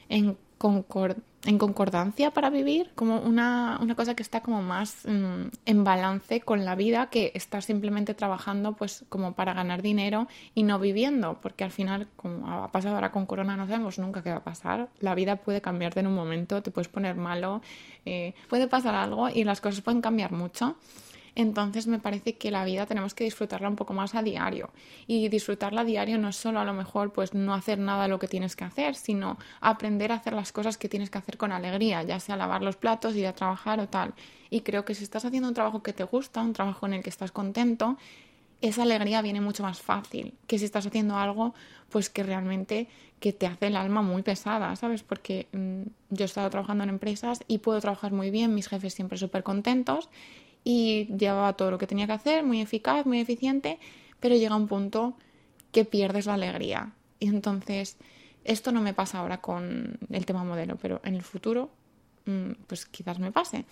en 0.08 0.36
concord 0.56 1.16
en 1.46 1.58
concordancia 1.58 2.32
para 2.32 2.50
vivir, 2.50 2.90
como 2.94 3.20
una, 3.20 3.78
una 3.80 3.94
cosa 3.94 4.14
que 4.14 4.22
está 4.22 4.40
como 4.40 4.62
más 4.62 5.06
mm, 5.06 5.48
en 5.64 5.84
balance 5.84 6.40
con 6.40 6.64
la 6.64 6.74
vida 6.74 7.08
que 7.08 7.32
estar 7.34 7.62
simplemente 7.62 8.14
trabajando 8.14 8.74
pues 8.74 9.04
como 9.08 9.34
para 9.34 9.54
ganar 9.54 9.80
dinero 9.80 10.26
y 10.54 10.64
no 10.64 10.78
viviendo, 10.78 11.38
porque 11.40 11.64
al 11.64 11.70
final, 11.70 12.08
como 12.16 12.50
ha 12.50 12.70
pasado 12.72 12.96
ahora 12.96 13.12
con 13.12 13.26
Corona, 13.26 13.56
no 13.56 13.66
sabemos 13.66 13.98
nunca 13.98 14.22
qué 14.22 14.30
va 14.30 14.38
a 14.38 14.44
pasar. 14.44 14.88
La 15.00 15.14
vida 15.14 15.36
puede 15.36 15.60
cambiarte 15.60 16.00
en 16.00 16.08
un 16.08 16.14
momento, 16.14 16.62
te 16.62 16.70
puedes 16.70 16.88
poner 16.88 17.14
malo, 17.14 17.62
eh, 18.04 18.34
puede 18.48 18.66
pasar 18.66 18.94
algo 18.94 19.28
y 19.28 19.44
las 19.44 19.60
cosas 19.60 19.80
pueden 19.80 20.00
cambiar 20.00 20.32
mucho. 20.32 20.76
Entonces 21.36 21.86
me 21.86 21.98
parece 21.98 22.36
que 22.36 22.50
la 22.50 22.64
vida 22.64 22.86
tenemos 22.86 23.14
que 23.14 23.22
disfrutarla 23.22 23.68
un 23.68 23.76
poco 23.76 23.92
más 23.92 24.14
a 24.14 24.22
diario. 24.22 24.70
Y 25.06 25.28
disfrutarla 25.28 25.82
a 25.82 25.84
diario 25.84 26.16
no 26.16 26.30
es 26.30 26.36
solo 26.36 26.60
a 26.60 26.64
lo 26.64 26.72
mejor 26.72 27.12
pues 27.12 27.34
no 27.34 27.52
hacer 27.52 27.78
nada 27.78 28.08
lo 28.08 28.18
que 28.18 28.26
tienes 28.26 28.56
que 28.56 28.64
hacer, 28.64 28.94
sino 28.94 29.36
aprender 29.60 30.12
a 30.12 30.16
hacer 30.16 30.32
las 30.32 30.50
cosas 30.50 30.78
que 30.78 30.88
tienes 30.88 31.10
que 31.10 31.18
hacer 31.18 31.36
con 31.36 31.52
alegría, 31.52 32.02
ya 32.02 32.18
sea 32.20 32.36
lavar 32.36 32.62
los 32.62 32.76
platos, 32.76 33.14
ir 33.14 33.26
a 33.26 33.34
trabajar 33.34 33.80
o 33.80 33.88
tal. 33.88 34.14
Y 34.48 34.62
creo 34.62 34.86
que 34.86 34.94
si 34.94 35.04
estás 35.04 35.26
haciendo 35.26 35.48
un 35.48 35.54
trabajo 35.54 35.82
que 35.82 35.92
te 35.92 36.04
gusta, 36.04 36.40
un 36.40 36.54
trabajo 36.54 36.86
en 36.86 36.94
el 36.94 37.02
que 37.02 37.10
estás 37.10 37.32
contento, 37.32 37.98
esa 38.62 38.84
alegría 38.84 39.20
viene 39.20 39.42
mucho 39.42 39.62
más 39.62 39.82
fácil 39.82 40.32
que 40.46 40.58
si 40.58 40.64
estás 40.64 40.86
haciendo 40.86 41.18
algo 41.18 41.54
pues 41.90 42.08
que 42.08 42.22
realmente 42.22 42.88
que 43.20 43.34
te 43.34 43.46
hace 43.46 43.66
el 43.66 43.76
alma 43.76 44.00
muy 44.00 44.22
pesada, 44.22 44.74
¿sabes? 44.76 45.02
Porque 45.02 45.48
mm, 45.52 45.82
yo 46.14 46.24
he 46.24 46.26
estado 46.26 46.48
trabajando 46.48 46.84
en 46.84 46.90
empresas 46.90 47.44
y 47.46 47.58
puedo 47.58 47.78
trabajar 47.82 48.12
muy 48.12 48.30
bien, 48.30 48.54
mis 48.54 48.68
jefes 48.68 48.94
siempre 48.94 49.18
súper 49.18 49.42
contentos 49.42 50.08
y 50.68 51.06
llevaba 51.16 51.52
todo 51.52 51.70
lo 51.70 51.78
que 51.78 51.86
tenía 51.86 52.08
que 52.08 52.14
hacer, 52.14 52.42
muy 52.42 52.60
eficaz, 52.60 53.06
muy 53.06 53.20
eficiente, 53.20 53.78
pero 54.18 54.34
llega 54.34 54.56
un 54.56 54.66
punto 54.66 55.14
que 55.70 55.84
pierdes 55.84 56.26
la 56.26 56.34
alegría. 56.34 56.90
Y 57.20 57.28
entonces, 57.28 57.96
esto 58.42 58.72
no 58.72 58.80
me 58.80 58.92
pasa 58.92 59.20
ahora 59.20 59.40
con 59.40 59.96
el 60.10 60.26
tema 60.26 60.42
modelo, 60.42 60.74
pero 60.74 61.00
en 61.04 61.14
el 61.14 61.22
futuro, 61.22 61.70
mm, 62.24 62.64
pues 62.66 62.84
quizás 62.84 63.20
me 63.20 63.30
pase. 63.30 63.64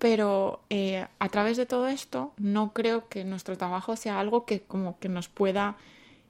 Pero 0.00 0.64
eh, 0.70 1.06
a 1.20 1.28
través 1.28 1.56
de 1.56 1.66
todo 1.66 1.86
esto, 1.86 2.32
no 2.36 2.72
creo 2.72 3.08
que 3.08 3.22
nuestro 3.24 3.56
trabajo 3.56 3.94
sea 3.94 4.18
algo 4.18 4.44
que 4.44 4.60
como 4.60 4.98
que 4.98 5.08
nos 5.08 5.28
pueda 5.28 5.76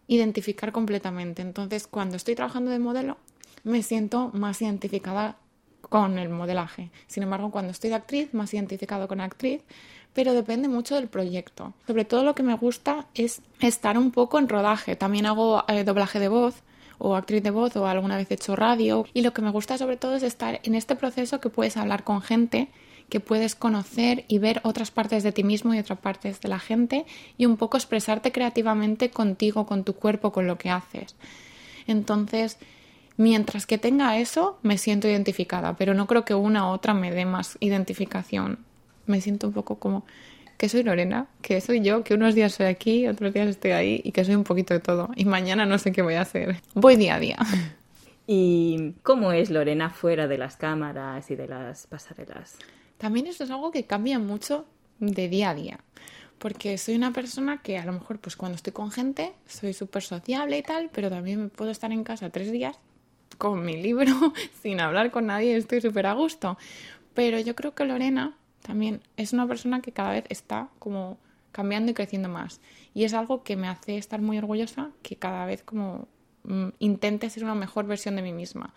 identificar 0.07 0.71
completamente. 0.71 1.41
Entonces, 1.41 1.87
cuando 1.87 2.17
estoy 2.17 2.35
trabajando 2.35 2.71
de 2.71 2.79
modelo, 2.79 3.17
me 3.63 3.83
siento 3.83 4.31
más 4.35 4.61
identificada 4.61 5.39
con 5.95 6.19
el 6.19 6.29
modelaje. 6.29 6.91
Sin 7.07 7.23
embargo, 7.23 7.53
cuando 7.53 7.71
estoy 7.71 7.91
de 7.91 7.95
actriz, 7.95 8.35
más 8.35 8.53
identificado 8.53 9.07
con 9.07 9.21
actriz, 9.21 9.63
pero 10.13 10.33
depende 10.33 10.67
mucho 10.67 10.97
del 10.97 11.07
proyecto. 11.07 11.73
Sobre 11.87 12.05
todo 12.05 12.25
lo 12.25 12.35
que 12.35 12.43
me 12.43 12.57
gusta 12.57 13.07
es 13.15 13.43
estar 13.61 13.97
un 13.97 14.11
poco 14.11 14.41
en 14.41 14.49
rodaje. 14.49 14.97
También 14.97 15.25
hago 15.25 15.63
eh, 15.69 15.85
doblaje 15.85 16.19
de 16.19 16.27
voz 16.27 16.65
o 16.99 17.15
actriz 17.15 17.45
de 17.45 17.53
voz 17.53 17.77
o 17.77 17.87
alguna 17.87 18.17
vez 18.17 18.29
he 18.29 18.35
hecho 18.35 18.57
radio 18.57 19.07
y 19.15 19.23
lo 19.23 19.33
que 19.33 19.41
me 19.41 19.53
gusta 19.53 19.79
sobre 19.79 19.97
todo 19.97 20.17
es 20.17 20.25
estar 20.25 20.59
en 20.65 20.75
este 20.75 20.97
proceso 20.97 21.41
que 21.41 21.49
puedes 21.49 21.77
hablar 21.77 22.03
con 22.03 22.23
gente 22.23 22.71
que 23.09 23.21
puedes 23.21 23.55
conocer 23.55 24.25
y 24.27 24.39
ver 24.39 24.63
otras 24.65 24.91
partes 24.91 25.23
de 25.23 25.31
ti 25.31 25.45
mismo 25.45 25.75
y 25.75 25.79
otras 25.79 26.01
partes 26.01 26.41
de 26.41 26.49
la 26.49 26.59
gente 26.59 27.07
y 27.39 27.47
un 27.47 27.57
poco 27.57 27.77
expresarte 27.77 28.33
creativamente 28.33 29.11
contigo, 29.11 29.65
con 29.65 29.85
tu 29.85 29.95
cuerpo, 29.95 30.33
con 30.33 30.49
lo 30.49 30.59
que 30.59 30.71
haces. 30.71 31.15
Entonces, 31.87 32.59
mientras 33.17 33.67
que 33.67 33.79
tenga 33.79 34.19
eso, 34.19 34.59
me 34.63 34.79
siento 34.79 35.09
identificada, 35.09 35.77
pero 35.77 35.95
no 35.95 36.07
creo 36.07 36.25
que 36.25 36.35
una 36.35 36.69
u 36.69 36.73
otra 36.73 36.95
me 36.95 37.11
dé 37.11 37.25
más 37.25 37.57
identificación. 37.61 38.59
Me 39.07 39.21
siento 39.21 39.49
un 39.49 39.53
poco 39.53 39.79
como 39.79 40.05
que 40.57 40.69
soy 40.69 40.83
Lorena, 40.83 41.27
que 41.43 41.61
soy 41.61 41.81
yo, 41.81 42.05
que 42.05 42.15
unos 42.15 42.35
días 42.35 42.55
soy 42.55 42.67
aquí, 42.67 43.07
otros 43.09 43.33
días 43.35 43.49
estoy 43.49 43.73
ahí 43.73 44.01
y 44.05 44.13
que 44.13 44.25
soy 44.25 44.35
un 44.35 44.45
poquito 44.45 44.75
de 44.75 44.81
todo. 44.81 45.11
Y 45.17 45.25
mañana 45.25 45.67
no 45.67 45.79
sé 45.79 45.93
qué 45.93 46.03
voy 46.03 46.15
a 46.15 46.23
hacer. 46.23 46.61
Voy 46.75 46.97
día 46.97 47.17
a 47.17 47.21
día. 47.21 47.39
¿Y 48.27 48.95
cómo 49.03 49.33
es 49.33 49.51
Lorena 49.51 49.91
fuera 49.91 50.27
de 50.27 50.39
las 50.39 50.57
cámaras 50.57 51.31
y 51.31 51.37
de 51.37 51.47
las 51.47 51.87
pasarelas? 51.87 52.57
También 52.97 53.27
esto 53.27 53.45
es 53.45 53.51
algo 53.51 53.71
que 53.71 53.85
cambia 53.85 54.19
mucho 54.19 54.65
de 54.99 55.29
día 55.29 55.51
a 55.51 55.55
día. 55.55 55.81
Porque 56.39 56.79
soy 56.79 56.97
una 56.97 57.13
persona 57.13 57.61
que 57.63 57.79
a 57.79 57.85
lo 57.85 57.93
mejor, 57.93 58.19
pues 58.19 58.37
cuando 58.37 58.57
estoy 58.57 58.73
con 58.73 58.91
gente, 58.91 59.33
soy 59.47 59.73
súper 59.73 60.03
sociable 60.03 60.59
y 60.59 60.63
tal, 60.63 60.91
pero 60.93 61.11
también 61.11 61.51
puedo 61.51 61.71
estar 61.71 61.93
en 61.93 62.05
casa 62.05 62.31
tres 62.31 62.51
días 62.51 62.79
con 63.37 63.65
mi 63.65 63.81
libro, 63.81 64.13
sin 64.63 64.81
hablar 64.81 65.11
con 65.11 65.27
nadie, 65.27 65.57
estoy 65.57 65.81
súper 65.81 66.07
a 66.07 66.15
gusto. 66.15 66.59
Pero 67.15 67.39
yo 67.39 67.55
creo 67.55 67.75
que 67.75 67.85
Lorena 67.85 68.37
también 68.63 69.03
es 69.17 69.33
una 69.33 69.47
persona 69.47 69.81
que 69.81 69.93
cada 69.93 70.13
vez 70.13 70.25
está 70.29 70.69
como 70.79 71.19
cambiando 71.53 71.93
y 71.93 71.95
creciendo 71.95 72.29
más. 72.29 72.61
Y 72.95 73.05
es 73.05 73.15
algo 73.15 73.45
que 73.45 73.57
me 73.57 73.69
hace 73.69 73.97
estar 73.97 74.21
muy 74.21 74.39
orgullosa, 74.39 74.91
que 75.03 75.17
cada 75.17 75.47
vez 75.47 75.63
como 75.63 76.09
mm, 76.43 76.69
intente 76.81 77.31
ser 77.31 77.45
una 77.45 77.55
mejor 77.55 77.87
versión 77.87 78.17
de 78.17 78.23
mí 78.23 78.33
misma. 78.33 78.75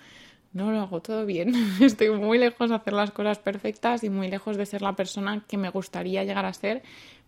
No 0.53 0.71
lo 0.71 0.79
hago 0.79 1.01
todo 1.01 1.25
bien, 1.25 1.53
estoy 1.81 2.11
muy 2.11 2.37
lejos 2.37 2.69
de 2.69 2.75
hacer 2.75 2.93
las 2.93 3.11
cosas 3.11 3.39
perfectas 3.39 4.03
y 4.03 4.09
muy 4.09 4.29
lejos 4.29 4.57
de 4.57 4.65
ser 4.65 4.81
la 4.81 4.95
persona 4.95 5.43
que 5.47 5.57
me 5.57 5.69
gustaría 5.69 6.23
llegar 6.23 6.45
a 6.45 6.53
ser, 6.53 6.83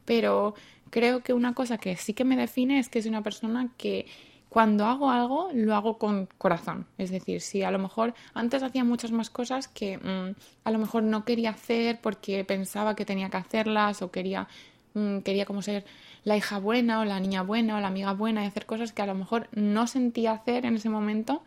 pero 0.06 0.54
creo 0.90 1.22
que 1.22 1.34
una 1.34 1.54
cosa 1.54 1.78
que 1.78 1.96
sí 1.96 2.14
que 2.14 2.26
me 2.26 2.38
define 2.38 2.80
es 2.80 2.90
que 2.90 3.02
soy 3.02 3.10
una 3.10 3.24
persona 3.24 3.70
que 3.78 4.06
cuando 4.50 4.86
hago 4.86 5.12
algo, 5.12 5.50
lo 5.54 5.76
hago 5.76 6.00
con 6.00 6.28
corazón. 6.38 6.88
Es 6.98 7.12
decir, 7.12 7.40
si 7.40 7.62
a 7.62 7.70
lo 7.70 7.78
mejor 7.78 8.16
antes 8.34 8.64
hacía 8.64 8.84
muchas 8.84 9.12
más 9.12 9.30
cosas 9.30 9.68
que 9.68 9.98
mm, 9.98 10.36
a 10.64 10.72
lo 10.72 10.80
mejor 10.80 11.04
no 11.04 11.24
quería 11.24 11.52
hacer 11.52 12.02
porque 12.02 12.44
pensaba 12.44 12.96
que 12.96 13.06
tenía 13.06 13.30
que 13.30 13.38
hacerlas 13.38 14.02
o 14.02 14.10
quería, 14.10 14.48
mm, 14.96 15.20
quería 15.20 15.46
como 15.46 15.62
ser 15.62 15.86
la 16.24 16.36
hija 16.36 16.58
buena 16.58 17.00
o 17.00 17.06
la 17.06 17.20
niña 17.20 17.44
buena 17.44 17.78
o 17.78 17.80
la 17.80 17.88
amiga 17.88 18.14
buena 18.14 18.44
y 18.44 18.48
hacer 18.48 18.66
cosas 18.66 18.92
que 18.92 19.04
a 19.04 19.06
lo 19.06 19.14
mejor 19.14 19.50
no 19.54 19.86
sentía 19.86 20.32
hacer 20.32 20.66
en 20.66 20.76
ese 20.76 20.90
momento, 20.90 21.44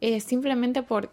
eh, 0.00 0.20
simplemente 0.20 0.82
por 0.82 1.12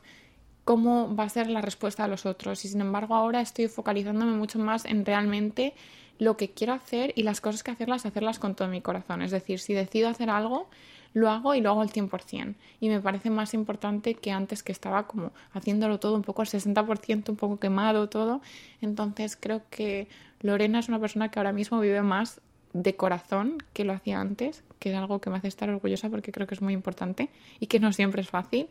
cómo 0.63 1.15
va 1.15 1.25
a 1.25 1.30
ser 1.30 1.50
la 1.50 1.62
respuesta 1.62 2.04
de 2.04 2.10
los 2.10 2.25
otros. 2.25 2.63
Y 2.63 2.70
sin 2.70 2.80
embargo 2.80 3.13
ahora 3.13 3.42
estoy 3.42 3.68
focalizándome 3.68 4.32
mucho 4.34 4.58
más 4.58 4.86
en 4.86 5.06
realmente 5.06 5.74
lo 6.18 6.38
que 6.38 6.51
quiero 6.51 6.74
hacer 6.74 7.12
y 7.15 7.24
las 7.24 7.42
cosas 7.42 7.62
que 7.62 7.72
hacerlas, 7.72 8.06
hacerlas 8.06 8.39
con 8.39 8.56
todo 8.56 8.70
mi 8.70 8.82
corazón. 8.82 9.22
Es 9.22 9.32
decir, 9.32 9.60
si 9.60 9.74
decido 9.74 10.10
hacer 10.10 10.30
algo, 10.30 10.70
lo 11.15 11.31
hago 11.31 11.55
y 11.55 11.62
lo 11.62 11.72
hago 11.72 11.81
al 11.81 11.89
100%. 11.89 12.55
Y 12.81 12.89
me 12.89 13.00
parece 13.00 13.29
más 13.29 13.53
importante 13.53 14.15
que 14.15 14.31
antes 14.31 14.62
que 14.63 14.74
estaba 14.74 15.07
como 15.07 15.31
haciéndolo 15.53 15.98
todo 15.98 16.13
un 16.15 16.24
poco 16.24 16.41
al 16.41 16.50
60%, 16.50 17.29
un 17.29 17.36
poco 17.38 17.57
quemado 17.57 18.10
todo. 18.10 18.41
Entonces 18.81 19.38
creo 19.39 19.62
que 19.69 20.10
Lorena 20.41 20.79
es 20.79 20.89
una 20.89 21.00
persona 21.00 21.31
que 21.31 21.39
ahora 21.39 21.53
mismo 21.53 21.79
vive 21.79 22.01
más 22.01 22.41
de 22.74 22.98
corazón 22.98 23.63
que 23.72 23.86
lo 23.86 23.93
hacía 23.93 24.19
antes, 24.19 24.65
que 24.77 24.91
es 24.91 24.95
algo 24.98 25.22
que 25.22 25.29
me 25.29 25.38
hace 25.38 25.48
estar 25.48 25.69
orgullosa 25.69 26.10
porque 26.10 26.34
creo 26.34 26.48
que 26.48 26.55
es 26.55 26.62
muy 26.62 26.74
importante 26.74 27.29
y 27.62 27.67
que 27.67 27.79
no 27.79 27.93
siempre 27.93 28.22
es 28.22 28.29
fácil. 28.29 28.67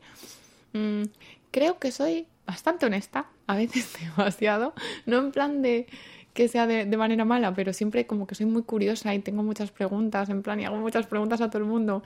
Mm, 0.74 1.04
creo 1.50 1.78
que 1.78 1.92
soy 1.92 2.26
bastante 2.46 2.84
honesta, 2.84 3.24
a 3.46 3.56
veces 3.56 3.96
demasiado, 4.16 4.74
no 5.06 5.16
en 5.16 5.32
plan 5.32 5.62
de 5.62 5.86
que 6.34 6.48
sea 6.48 6.66
de, 6.66 6.96
manera 6.96 7.24
mala, 7.24 7.54
pero 7.54 7.72
siempre 7.72 8.06
como 8.06 8.26
que 8.26 8.34
soy 8.34 8.46
muy 8.46 8.62
curiosa 8.62 9.14
y 9.14 9.20
tengo 9.20 9.42
muchas 9.42 9.70
preguntas, 9.70 10.28
en 10.28 10.42
plan, 10.42 10.60
y 10.60 10.64
hago 10.64 10.76
muchas 10.76 11.06
preguntas 11.06 11.40
a 11.40 11.48
todo 11.48 11.62
el 11.62 11.68
mundo. 11.68 12.02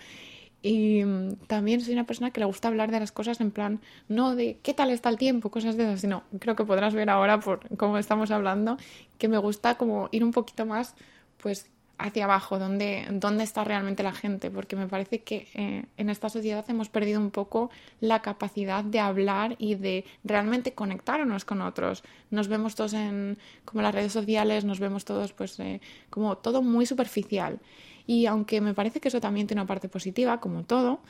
Y 0.63 1.05
mm, 1.05 1.37
también 1.47 1.81
soy 1.81 1.95
una 1.95 2.05
persona 2.05 2.31
que 2.31 2.41
le 2.41 2.47
gusta 2.47 2.69
hablar 2.69 2.91
de 2.91 3.01
las 3.01 3.11
cosas 3.11 3.41
en 3.41 3.51
plan, 3.51 3.81
no 4.09 4.37
de 4.37 4.59
qué 4.63 4.75
tal 4.75 4.91
está 4.91 5.09
el 5.09 5.17
tiempo, 5.17 5.51
cosas 5.51 5.77
de 5.77 5.85
esas, 5.85 6.01
sino 6.03 6.25
creo 6.41 6.57
que 6.57 6.65
podrás 6.65 6.95
ver 6.95 7.11
ahora 7.11 7.41
por 7.41 7.61
cómo 7.77 7.97
estamos 7.99 8.31
hablando, 8.31 8.77
que 9.19 9.29
me 9.29 9.39
gusta 9.39 9.77
como 9.77 10.09
ir 10.13 10.25
un 10.25 10.33
poquito 10.33 10.67
más, 10.67 10.95
pues 11.39 11.71
hacia 11.99 12.25
abajo, 12.25 12.59
dónde, 12.59 13.07
dónde 13.11 13.43
está 13.43 13.65
realmente 13.65 14.03
la 14.03 14.13
gente, 14.13 14.51
porque 14.51 14.77
me 14.77 14.87
parece 14.87 15.23
que 15.23 15.49
eh, 15.55 15.85
en 15.97 16.11
esta 16.11 16.29
sociedad 16.29 16.65
hemos 16.69 16.89
perdido 16.89 17.21
un 17.21 17.31
poco 17.31 17.71
la 18.01 18.23
capacidad 18.23 18.85
de 18.85 19.01
hablar 19.01 19.57
y 19.59 19.75
de 19.75 20.05
realmente 20.23 20.73
conectarnos 20.73 21.45
con 21.45 21.61
otros. 21.61 22.05
Nos 22.31 22.47
vemos 22.47 22.77
todos 22.77 22.93
en 22.93 23.37
como 23.65 23.83
las 23.83 23.95
redes 23.95 24.13
sociales, 24.13 24.65
nos 24.65 24.79
vemos 24.79 25.05
todos 25.05 25.33
pues 25.33 25.59
eh, 25.59 25.81
como 26.09 26.39
todo 26.39 26.63
muy 26.63 26.87
superficial. 26.87 27.59
Y 28.07 28.27
aunque 28.27 28.61
me 28.61 28.75
parece 28.75 29.01
que 29.01 29.09
eso 29.09 29.21
también 29.21 29.47
tiene 29.47 29.61
una 29.61 29.67
parte 29.67 29.89
positiva, 29.89 30.41
como 30.41 30.63
todo, 30.65 31.01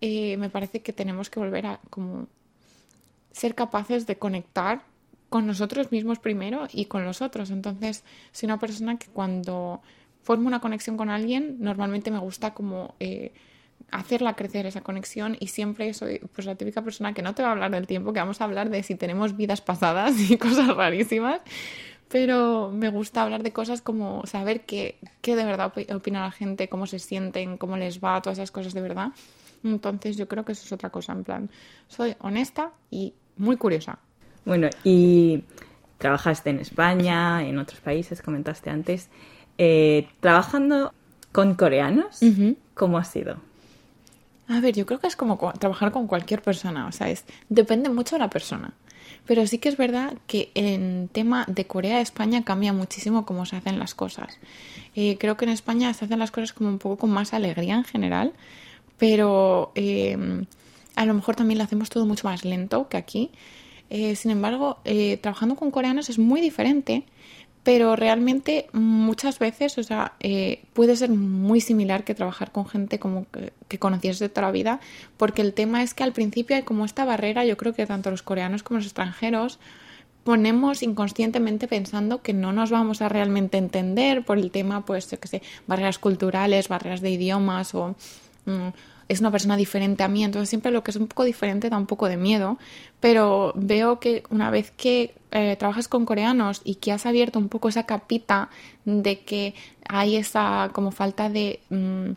eh, 0.00 0.36
me 0.36 0.50
parece 0.50 0.82
que 0.82 0.92
tenemos 0.92 1.30
que 1.30 1.40
volver 1.40 1.66
a 1.66 1.80
como 1.88 2.28
ser 3.32 3.54
capaces 3.54 4.06
de 4.06 4.16
conectar 4.18 4.82
con 5.30 5.46
nosotros 5.46 5.90
mismos 5.90 6.20
primero 6.20 6.68
y 6.72 6.84
con 6.84 7.04
los 7.04 7.22
otros. 7.22 7.50
Entonces, 7.50 8.04
soy 8.30 8.46
una 8.46 8.60
persona 8.60 8.98
que 8.98 9.08
cuando 9.08 9.82
formo 10.24 10.48
una 10.48 10.60
conexión 10.60 10.96
con 10.96 11.10
alguien, 11.10 11.56
normalmente 11.60 12.10
me 12.10 12.18
gusta 12.18 12.54
como 12.54 12.94
eh, 12.98 13.32
hacerla 13.90 14.34
crecer 14.34 14.66
esa 14.66 14.80
conexión 14.80 15.36
y 15.38 15.48
siempre 15.48 15.92
soy 15.94 16.20
pues 16.34 16.46
la 16.46 16.56
típica 16.56 16.82
persona 16.82 17.12
que 17.12 17.22
no 17.22 17.34
te 17.34 17.42
va 17.42 17.50
a 17.50 17.52
hablar 17.52 17.70
del 17.70 17.86
tiempo, 17.86 18.12
que 18.12 18.20
vamos 18.20 18.40
a 18.40 18.44
hablar 18.44 18.70
de 18.70 18.82
si 18.82 18.96
tenemos 18.96 19.36
vidas 19.36 19.60
pasadas 19.60 20.18
y 20.18 20.36
cosas 20.38 20.74
rarísimas, 20.74 21.40
pero 22.08 22.70
me 22.72 22.88
gusta 22.88 23.22
hablar 23.22 23.42
de 23.42 23.52
cosas 23.52 23.82
como 23.82 24.26
saber 24.26 24.62
qué, 24.62 24.98
qué 25.20 25.36
de 25.36 25.44
verdad 25.44 25.72
opina 25.94 26.22
la 26.22 26.30
gente, 26.30 26.68
cómo 26.68 26.86
se 26.86 26.98
sienten, 26.98 27.58
cómo 27.58 27.76
les 27.76 28.02
va, 28.02 28.20
todas 28.20 28.38
esas 28.38 28.50
cosas 28.50 28.74
de 28.74 28.80
verdad. 28.80 29.12
Entonces 29.62 30.16
yo 30.16 30.26
creo 30.28 30.44
que 30.44 30.52
eso 30.52 30.64
es 30.64 30.72
otra 30.72 30.90
cosa, 30.90 31.12
en 31.12 31.24
plan, 31.24 31.50
soy 31.88 32.16
honesta 32.20 32.72
y 32.90 33.14
muy 33.36 33.56
curiosa. 33.56 33.98
Bueno, 34.44 34.68
y 34.82 35.44
trabajaste 35.98 36.50
en 36.50 36.60
España, 36.60 37.46
en 37.46 37.58
otros 37.58 37.80
países, 37.80 38.20
comentaste 38.20 38.70
antes. 38.70 39.08
Eh, 39.58 40.08
trabajando 40.20 40.92
con 41.32 41.54
coreanos, 41.54 42.20
¿cómo 42.74 42.98
ha 42.98 43.04
sido? 43.04 43.36
A 44.48 44.60
ver, 44.60 44.74
yo 44.74 44.84
creo 44.84 45.00
que 45.00 45.06
es 45.06 45.16
como 45.16 45.38
trabajar 45.58 45.90
con 45.92 46.06
cualquier 46.06 46.42
persona, 46.42 46.86
o 46.86 46.92
sea, 46.92 47.08
es, 47.08 47.24
depende 47.48 47.88
mucho 47.88 48.16
de 48.16 48.20
la 48.20 48.30
persona. 48.30 48.74
Pero 49.26 49.46
sí 49.46 49.58
que 49.58 49.70
es 49.70 49.76
verdad 49.76 50.14
que 50.26 50.50
en 50.54 51.08
tema 51.10 51.44
de 51.48 51.66
Corea 51.66 52.00
España 52.00 52.44
cambia 52.44 52.72
muchísimo 52.72 53.24
cómo 53.24 53.46
se 53.46 53.56
hacen 53.56 53.78
las 53.78 53.94
cosas. 53.94 54.38
Eh, 54.94 55.16
creo 55.18 55.36
que 55.36 55.46
en 55.46 55.50
España 55.50 55.92
se 55.94 56.04
hacen 56.04 56.18
las 56.18 56.30
cosas 56.30 56.52
como 56.52 56.68
un 56.68 56.78
poco 56.78 56.98
con 56.98 57.10
más 57.10 57.32
alegría 57.32 57.74
en 57.74 57.84
general, 57.84 58.32
pero 58.98 59.72
eh, 59.76 60.44
a 60.94 61.06
lo 61.06 61.14
mejor 61.14 61.36
también 61.36 61.58
lo 61.58 61.64
hacemos 61.64 61.88
todo 61.88 62.04
mucho 62.06 62.28
más 62.28 62.44
lento 62.44 62.88
que 62.88 62.96
aquí. 62.96 63.30
sin 63.90 64.30
embargo, 64.30 64.78
trabajando 65.22 65.56
con 65.56 65.70
coreanos 65.70 66.10
es 66.10 66.18
muy 66.18 66.40
diferente 66.40 67.04
pero 67.64 67.96
realmente 67.96 68.66
muchas 68.72 69.38
veces, 69.38 69.78
o 69.78 69.82
sea, 69.82 70.12
eh, 70.20 70.62
puede 70.74 70.94
ser 70.96 71.10
muy 71.10 71.60
similar 71.60 72.04
que 72.04 72.14
trabajar 72.14 72.52
con 72.52 72.66
gente 72.66 72.98
como 72.98 73.26
que, 73.30 73.52
que, 73.68 73.78
conocías 73.78 74.18
de 74.18 74.28
toda 74.28 74.48
la 74.48 74.52
vida, 74.52 74.80
porque 75.16 75.42
el 75.42 75.54
tema 75.54 75.82
es 75.82 75.94
que 75.94 76.04
al 76.04 76.12
principio 76.12 76.56
hay 76.56 76.62
como 76.62 76.84
esta 76.84 77.06
barrera, 77.06 77.44
yo 77.44 77.56
creo 77.56 77.72
que 77.72 77.86
tanto 77.86 78.10
los 78.10 78.22
coreanos 78.22 78.62
como 78.62 78.78
los 78.78 78.86
extranjeros 78.86 79.58
ponemos 80.24 80.82
inconscientemente 80.82 81.66
pensando 81.66 82.22
que 82.22 82.32
no 82.32 82.52
nos 82.52 82.70
vamos 82.70 83.02
a 83.02 83.08
realmente 83.08 83.58
entender 83.58 84.24
por 84.24 84.38
el 84.38 84.50
tema, 84.50 84.84
pues, 84.84 85.10
yo 85.10 85.18
qué 85.18 85.28
sé, 85.28 85.42
barreras 85.66 85.98
culturales, 85.98 86.68
barreras 86.68 87.00
de 87.00 87.10
idiomas 87.10 87.74
o... 87.74 87.96
Mm, 88.46 88.68
es 89.08 89.20
una 89.20 89.30
persona 89.30 89.56
diferente 89.56 90.02
a 90.02 90.08
mí, 90.08 90.24
entonces 90.24 90.48
siempre 90.48 90.72
lo 90.72 90.82
que 90.82 90.90
es 90.90 90.96
un 90.96 91.06
poco 91.06 91.24
diferente 91.24 91.70
da 91.70 91.76
un 91.76 91.86
poco 91.86 92.08
de 92.08 92.16
miedo, 92.16 92.58
pero 93.00 93.52
veo 93.54 94.00
que 94.00 94.22
una 94.30 94.50
vez 94.50 94.70
que 94.70 95.14
eh, 95.30 95.56
trabajas 95.56 95.88
con 95.88 96.06
coreanos 96.06 96.60
y 96.64 96.76
que 96.76 96.92
has 96.92 97.06
abierto 97.06 97.38
un 97.38 97.48
poco 97.48 97.68
esa 97.68 97.84
capita 97.84 98.50
de 98.84 99.20
que 99.20 99.54
hay 99.88 100.16
esa 100.16 100.70
como 100.72 100.90
falta 100.90 101.28
de, 101.28 101.60
mm, 101.70 102.10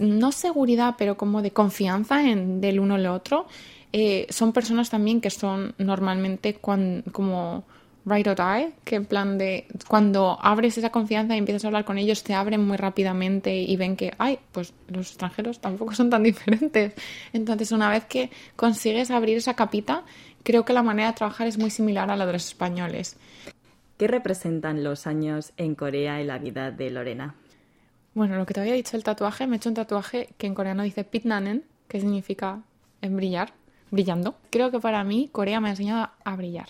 no 0.00 0.32
seguridad, 0.32 0.94
pero 0.96 1.16
como 1.16 1.42
de 1.42 1.50
confianza 1.50 2.22
en, 2.28 2.60
del 2.60 2.80
uno 2.80 2.94
al 2.94 3.06
otro, 3.06 3.46
eh, 3.92 4.26
son 4.30 4.52
personas 4.52 4.90
también 4.90 5.20
que 5.20 5.30
son 5.30 5.74
normalmente 5.78 6.54
como 6.54 7.64
right 8.04 8.26
or 8.26 8.34
die, 8.34 8.72
que 8.84 8.96
en 8.96 9.04
plan 9.04 9.38
de 9.38 9.66
cuando 9.88 10.38
abres 10.40 10.76
esa 10.78 10.90
confianza 10.90 11.34
y 11.34 11.38
empiezas 11.38 11.64
a 11.64 11.68
hablar 11.68 11.84
con 11.84 11.98
ellos, 11.98 12.22
te 12.22 12.34
abren 12.34 12.60
muy 12.66 12.76
rápidamente 12.76 13.54
y 13.54 13.76
ven 13.76 13.96
que, 13.96 14.12
ay, 14.18 14.38
pues 14.52 14.72
los 14.88 15.08
extranjeros 15.08 15.60
tampoco 15.60 15.94
son 15.94 16.10
tan 16.10 16.22
diferentes. 16.22 16.94
Entonces, 17.32 17.72
una 17.72 17.88
vez 17.88 18.04
que 18.04 18.30
consigues 18.56 19.10
abrir 19.10 19.36
esa 19.36 19.54
capita, 19.54 20.04
creo 20.42 20.64
que 20.64 20.72
la 20.72 20.82
manera 20.82 21.08
de 21.08 21.14
trabajar 21.14 21.46
es 21.46 21.58
muy 21.58 21.70
similar 21.70 22.10
a 22.10 22.16
la 22.16 22.26
de 22.26 22.32
los 22.32 22.46
españoles. 22.46 23.16
¿Qué 23.96 24.08
representan 24.08 24.82
los 24.82 25.06
años 25.06 25.52
en 25.56 25.74
Corea 25.74 26.20
y 26.20 26.24
la 26.24 26.38
vida 26.38 26.70
de 26.72 26.90
Lorena? 26.90 27.36
Bueno, 28.14 28.36
lo 28.36 28.44
que 28.44 28.52
te 28.52 28.60
había 28.60 28.74
dicho 28.74 28.96
el 28.96 29.04
tatuaje, 29.04 29.46
me 29.46 29.54
he 29.54 29.58
hecho 29.58 29.68
un 29.68 29.76
tatuaje 29.76 30.30
que 30.38 30.46
en 30.46 30.54
coreano 30.54 30.82
dice 30.82 31.04
pitnanen, 31.04 31.64
que 31.88 32.00
significa 32.00 32.62
en 33.00 33.16
brillar, 33.16 33.54
brillando. 33.90 34.34
Creo 34.50 34.70
que 34.70 34.80
para 34.80 35.04
mí 35.04 35.28
Corea 35.30 35.60
me 35.60 35.68
ha 35.68 35.70
enseñado 35.70 36.10
a 36.24 36.36
brillar 36.36 36.68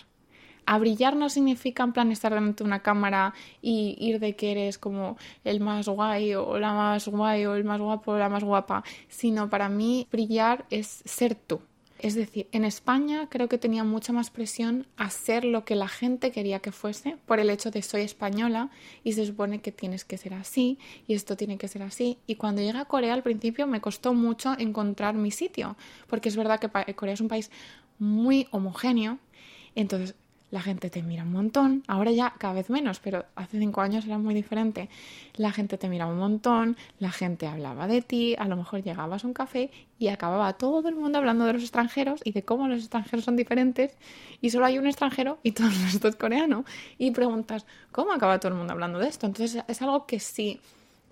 A 0.65 0.77
brillar 0.79 1.15
no 1.15 1.29
significa 1.29 1.83
en 1.83 1.93
plan 1.93 2.11
estar 2.11 2.33
delante 2.33 2.63
de 2.63 2.67
una 2.67 2.81
cámara 2.81 3.33
y 3.61 3.97
ir 3.99 4.19
de 4.19 4.35
que 4.35 4.51
eres 4.51 4.77
como 4.77 5.17
el 5.43 5.59
más 5.59 5.87
guay 5.87 6.35
o 6.35 6.59
la 6.59 6.73
más 6.73 7.07
guay 7.07 7.45
o 7.45 7.55
el 7.55 7.63
más 7.63 7.79
guapo 7.79 8.13
o 8.13 8.17
la 8.17 8.29
más 8.29 8.43
guapa, 8.43 8.83
sino 9.09 9.49
para 9.49 9.69
mí 9.69 10.07
brillar 10.11 10.65
es 10.69 11.01
ser 11.05 11.35
tú. 11.35 11.61
Es 12.03 12.15
decir, 12.15 12.49
en 12.51 12.65
España 12.65 13.27
creo 13.29 13.47
que 13.47 13.57
tenía 13.57 13.85
mucha 13.85 14.11
más 14.11 14.29
presión 14.29 14.87
a 14.97 15.09
ser 15.09 15.45
lo 15.45 15.63
que 15.63 15.75
la 15.75 15.87
gente 15.87 16.31
quería 16.31 16.59
que 16.59 16.73
fuese 16.73 17.15
por 17.25 17.39
el 17.39 17.49
hecho 17.49 17.71
de 17.71 17.81
soy 17.81 18.01
española 18.01 18.71
y 19.05 19.13
se 19.13 19.25
supone 19.25 19.61
que 19.61 19.71
tienes 19.71 20.03
que 20.03 20.17
ser 20.17 20.33
así 20.33 20.77
y 21.07 21.13
esto 21.13 21.37
tiene 21.37 21.57
que 21.57 21.69
ser 21.69 21.81
así. 21.81 22.17
Y 22.27 22.35
cuando 22.35 22.61
llegué 22.61 22.77
a 22.77 22.83
Corea 22.83 23.13
al 23.13 23.23
principio 23.23 23.67
me 23.67 23.79
costó 23.79 24.13
mucho 24.13 24.53
encontrar 24.59 25.15
mi 25.15 25.31
sitio, 25.31 25.77
porque 26.07 26.27
es 26.27 26.35
verdad 26.35 26.59
que 26.59 26.93
Corea 26.93 27.13
es 27.13 27.21
un 27.21 27.29
país 27.29 27.49
muy 27.99 28.49
homogéneo. 28.51 29.17
Entonces 29.73 30.13
la 30.53 30.61
gente 30.61 30.91
te 30.91 31.01
mira 31.01 31.23
un 31.23 31.31
montón, 31.31 31.83
ahora 31.87 32.11
ya 32.11 32.35
cada 32.37 32.53
vez 32.53 32.69
menos, 32.69 32.99
pero 32.99 33.25
hace 33.33 33.57
cinco 33.57 33.81
años 33.81 34.05
era 34.05 34.19
muy 34.19 34.35
diferente. 34.35 34.87
La 35.35 35.51
gente 35.51 35.79
te 35.79 35.89
mira 35.89 36.05
un 36.05 36.19
montón, 36.19 36.77
la 36.99 37.09
gente 37.09 37.47
hablaba 37.47 37.87
de 37.87 38.03
ti, 38.03 38.35
a 38.37 38.47
lo 38.47 38.55
mejor 38.55 38.83
llegabas 38.83 39.23
a 39.23 39.27
un 39.27 39.33
café 39.33 39.71
y 39.97 40.09
acababa 40.09 40.53
todo 40.53 40.87
el 40.89 40.95
mundo 40.95 41.17
hablando 41.17 41.45
de 41.45 41.53
los 41.53 41.63
extranjeros 41.63 42.21
y 42.23 42.33
de 42.33 42.43
cómo 42.43 42.67
los 42.67 42.81
extranjeros 42.81 43.25
son 43.25 43.35
diferentes 43.35 43.97
y 44.41 44.51
solo 44.51 44.67
hay 44.67 44.77
un 44.77 44.85
extranjero 44.85 45.39
y 45.41 45.53
todo 45.53 45.69
el 45.69 45.73
resto 45.85 46.07
es 46.07 46.15
coreano. 46.15 46.65
Y 46.99 47.09
preguntas, 47.09 47.65
¿cómo 47.91 48.13
acaba 48.13 48.39
todo 48.39 48.51
el 48.51 48.57
mundo 48.59 48.73
hablando 48.73 48.99
de 48.99 49.07
esto? 49.07 49.25
Entonces 49.25 49.63
es 49.67 49.81
algo 49.81 50.05
que 50.05 50.19
si 50.19 50.61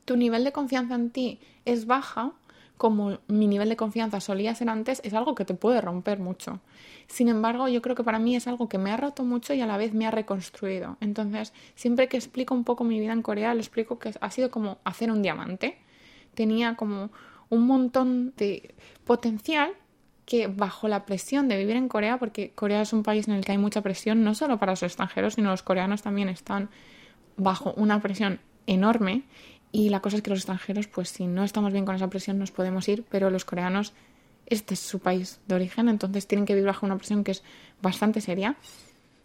tu 0.06 0.18
nivel 0.18 0.44
de 0.44 0.52
confianza 0.52 0.94
en 0.94 1.10
ti 1.10 1.40
es 1.66 1.88
baja, 1.88 2.34
como 2.82 3.20
mi 3.28 3.46
nivel 3.46 3.70
de 3.70 3.76
confianza 3.76 4.20
solía 4.20 4.56
ser 4.56 4.68
antes, 4.68 5.02
es 5.04 5.14
algo 5.14 5.36
que 5.36 5.46
te 5.46 5.54
puede 5.54 5.82
romper 5.82 6.18
mucho. 6.18 6.62
Sin 7.06 7.30
embargo, 7.30 7.68
yo 7.68 7.80
creo 7.80 7.96
que 7.96 8.04
para 8.04 8.18
mí 8.18 8.36
es 8.36 8.48
algo 8.48 8.70
que 8.70 8.80
me 8.80 8.90
ha 8.90 8.98
roto 8.98 9.24
mucho 9.24 9.54
y 9.54 9.62
a 9.62 9.68
la 9.68 9.78
vez 9.78 9.94
me 9.94 10.08
ha 10.08 10.10
reconstruido. 10.10 10.98
Entonces, 11.00 11.54
siempre 11.76 12.08
que 12.08 12.18
explico 12.18 12.56
un 12.56 12.64
poco 12.64 12.84
mi 12.84 13.00
vida 13.00 13.14
en 13.14 13.22
Corea, 13.22 13.54
le 13.54 13.60
explico 13.60 14.00
que 14.00 14.12
ha 14.20 14.32
sido 14.32 14.50
como 14.50 14.80
hacer 14.84 15.12
un 15.12 15.22
diamante. 15.22 15.78
Tenía 16.34 16.76
como 16.76 17.12
un 17.50 17.68
montón 17.68 18.34
de 18.38 18.74
potencial 19.06 19.74
que 20.26 20.48
bajo 20.48 20.88
la 20.88 21.06
presión 21.06 21.48
de 21.48 21.60
vivir 21.60 21.76
en 21.76 21.88
Corea, 21.88 22.18
porque 22.18 22.50
Corea 22.56 22.82
es 22.82 22.94
un 22.94 23.04
país 23.04 23.28
en 23.28 23.36
el 23.36 23.46
que 23.46 23.52
hay 23.52 23.60
mucha 23.60 23.84
presión, 23.84 24.24
no 24.24 24.34
solo 24.34 24.58
para 24.58 24.72
los 24.72 24.82
extranjeros, 24.82 25.36
sino 25.36 25.52
los 25.52 25.62
coreanos 25.62 26.02
también 26.02 26.30
están 26.30 26.72
bajo 27.38 27.76
una 27.78 28.02
presión 28.02 28.40
enorme 28.66 29.26
y 29.72 29.90
la 29.90 30.01
cosa 30.01 30.18
es 30.18 30.22
que 30.22 30.30
los 30.30 30.40
extranjeros, 30.40 30.88
pues 30.88 31.10
si 31.10 31.28
no 31.28 31.44
estamos 31.44 31.72
bien 31.72 31.86
con 31.86 31.96
esa 31.96 32.10
presión, 32.10 32.38
nos 32.38 32.51
podemos 32.51 32.88
ir, 32.90 33.06
pero 33.10 33.30
los 33.30 33.46
coreanos, 33.46 33.94
este 34.46 34.74
es 34.74 34.80
su 34.80 35.00
país 35.00 35.40
de 35.48 35.56
origen, 35.56 35.88
entonces 35.88 36.28
tienen 36.28 36.46
que 36.46 36.54
vivir 36.54 36.68
bajo 36.68 36.86
una 36.86 36.98
presión 36.98 37.24
que 37.24 37.32
es 37.32 37.44
bastante 37.82 38.20
seria. 38.20 38.58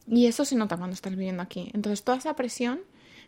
Y 0.08 0.26
eso 0.26 0.44
se 0.44 0.54
nota 0.54 0.76
cuando 0.76 0.94
estás 0.94 1.16
viviendo 1.16 1.42
aquí. 1.42 1.70
Entonces 1.74 2.04
toda 2.04 2.18
esa 2.18 2.36
presión 2.36 2.80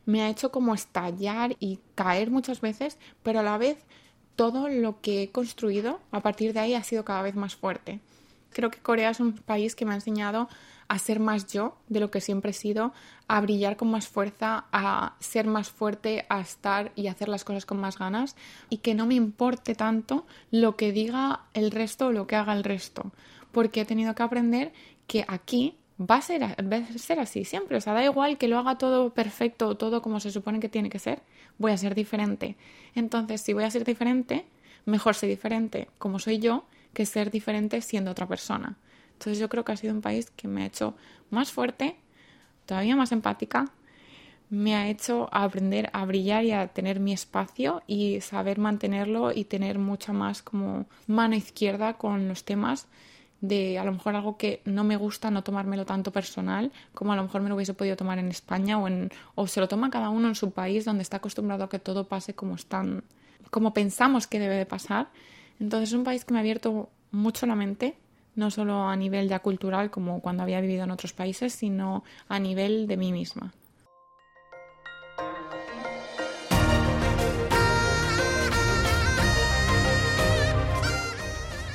me 0.07 0.23
ha 0.23 0.31
hecho 0.31 0.53
como 0.53 0.75
estallar 0.75 1.57
y 1.59 1.81
caer 1.97 2.31
muchas 2.31 2.61
veces, 2.61 2.99
pero 3.23 3.41
a 3.41 3.43
la 3.43 3.59
vez 3.59 3.79
todo 4.37 4.69
lo 4.69 5.01
que 5.01 5.25
he 5.25 5.31
construido 5.31 6.01
a 6.13 6.21
partir 6.21 6.53
de 6.53 6.61
ahí 6.61 6.75
ha 6.75 6.85
sido 6.85 7.05
cada 7.05 7.23
vez 7.23 7.35
más 7.35 7.57
fuerte. 7.57 8.01
Creo 8.51 8.71
que 8.71 8.79
Corea 8.79 9.11
es 9.11 9.21
un 9.21 9.33
país 9.33 9.75
que 9.75 9.85
me 9.85 9.93
ha 9.93 9.95
enseñado 9.95 10.49
a 10.89 10.99
ser 10.99 11.21
más 11.21 11.47
yo 11.47 11.77
de 11.89 12.01
lo 12.01 12.11
que 12.11 12.21
siempre 12.21 12.51
he 12.51 12.55
sido, 12.55 12.93
a 13.29 13.41
brillar 13.41 13.77
con 13.77 13.91
más 13.91 14.09
fuerza, 14.09 14.65
a 14.73 15.15
ser 15.21 15.47
más 15.47 15.69
fuerte, 15.69 16.25
a 16.31 16.41
estar 16.41 16.93
y 16.97 17.09
hacer 17.09 17.29
las 17.29 17.45
cosas 17.45 17.67
con 17.67 17.79
más 17.79 17.99
ganas. 17.99 18.37
Y 18.71 18.79
que 18.79 18.95
no 18.95 19.07
me 19.07 19.15
importe 19.15 19.75
tanto 19.75 20.27
lo 20.51 20.77
que 20.77 20.93
diga 20.93 21.43
el 21.53 21.71
resto 21.71 22.07
o 22.07 22.13
lo 22.13 22.27
que 22.27 22.37
haga 22.37 22.55
el 22.55 22.65
resto, 22.65 23.13
porque 23.53 23.83
he 23.83 23.85
tenido 23.85 24.15
que 24.15 24.23
aprender 24.23 24.73
que 25.07 25.25
aquí 25.29 25.77
va 26.01 26.17
a 26.17 26.23
ser, 26.23 26.43
va 26.43 26.77
a 26.77 26.99
ser 26.99 27.21
así 27.21 27.45
siempre, 27.45 27.77
o 27.77 27.81
sea, 27.81 27.93
da 27.93 28.05
igual 28.05 28.39
que 28.39 28.49
lo 28.49 28.59
haga 28.59 28.79
todo 28.79 29.11
perfecto 29.11 29.69
o 29.69 29.77
todo 29.77 30.01
como 30.01 30.21
se 30.21 30.31
supone 30.31 30.61
que 30.61 30.69
tiene 30.69 30.91
que 30.91 30.99
ser, 30.99 31.23
voy 31.59 31.73
a 31.73 31.77
ser 31.77 31.95
diferente. 31.95 32.57
Entonces, 32.95 33.41
si 33.41 33.53
voy 33.53 33.65
a 33.65 33.71
ser 33.71 33.85
diferente, 33.85 34.47
mejor 34.87 35.15
ser 35.15 35.29
diferente 35.29 35.89
como 35.99 36.19
soy 36.19 36.39
yo 36.39 36.65
que 36.93 37.07
ser 37.07 37.31
diferente 37.31 37.81
siendo 37.81 38.11
otra 38.11 38.27
persona. 38.27 38.77
Entonces 39.13 39.39
yo 39.39 39.49
creo 39.49 39.65
que 39.65 39.73
ha 39.73 39.77
sido 39.77 39.95
un 39.95 40.01
país 40.01 40.31
que 40.31 40.49
me 40.49 40.63
ha 40.63 40.67
hecho 40.67 40.95
más 41.31 41.51
fuerte, 41.51 41.97
todavía 42.67 42.97
más 42.97 43.13
empática, 43.13 43.73
me 44.51 44.75
ha 44.75 44.89
hecho 44.89 45.29
aprender 45.33 45.91
a 45.93 46.05
brillar 46.07 46.45
y 46.45 46.53
a 46.53 46.69
tener 46.69 47.01
mi 47.01 47.13
espacio 47.13 47.83
y 47.87 48.21
saber 48.21 48.59
mantenerlo 48.59 49.33
y 49.33 49.45
tener 49.45 49.79
mucha 49.79 50.13
más 50.13 50.43
como 50.43 50.87
mano 51.07 51.35
izquierda 51.35 51.95
con 51.95 52.29
los 52.29 52.45
temas 52.45 52.87
de 53.41 53.79
a 53.79 53.85
lo 53.85 53.93
mejor 53.93 54.17
algo 54.17 54.37
que 54.37 54.63
no 54.65 54.85
me 54.85 54.97
gusta 54.97 55.31
no 55.31 55.45
tomármelo 55.45 55.87
tanto 55.87 56.11
personal 56.13 56.73
como 56.93 57.13
a 57.13 57.17
lo 57.17 57.23
mejor 57.23 57.41
me 57.41 57.49
lo 57.49 57.55
hubiese 57.55 57.75
podido 57.75 57.97
tomar 57.97 58.19
en 58.19 58.29
España 58.29 58.79
o 58.79 58.89
en 58.89 59.11
o 59.37 59.47
se 59.47 59.61
lo 59.61 59.69
toma 59.69 59.91
cada 59.91 60.09
uno 60.09 60.29
en 60.29 60.35
su 60.35 60.51
país 60.51 60.85
donde 60.85 61.03
está 61.03 61.19
acostumbrado 61.19 61.65
a 61.65 61.69
que 61.69 61.79
todo 61.79 62.09
pase 62.09 62.35
como 62.35 62.57
están 62.57 63.05
como 63.51 63.73
pensamos 63.75 64.27
que 64.27 64.41
debe 64.41 64.57
de 64.57 64.67
pasar 64.67 65.09
entonces 65.61 65.91
es 65.91 65.95
un 65.95 66.05
país 66.05 66.25
que 66.25 66.33
me 66.33 66.39
ha 66.39 66.41
abierto 66.41 66.91
mucho 67.11 67.47
la 67.47 67.55
mente 67.55 67.97
no 68.39 68.51
solo 68.53 68.89
a 68.89 68.97
nivel 68.97 69.29
ya 69.29 69.41
cultural 69.41 69.91
como 69.91 70.23
cuando 70.23 70.45
había 70.45 70.61
vivido 70.61 70.85
en 70.85 70.93
otros 70.93 71.13
países, 71.13 71.53
sino 71.53 72.05
a 72.29 72.39
nivel 72.39 72.87
de 72.87 72.97
mí 72.97 73.13
misma. 73.13 73.53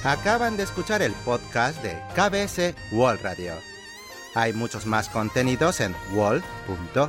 Acaban 0.06 0.58
de 0.58 0.63
escuchar 0.63 1.02
el 1.02 1.13
podcast 1.26 1.82
de 1.84 2.02
KBS 2.15 2.74
World 2.93 3.22
Radio. 3.22 3.54
Hay 4.36 4.54
muchos 4.54 4.86
más 4.86 5.10
contenidos 5.10 5.80
en 5.82 5.93
wall.kbs.co.kr 6.13 7.04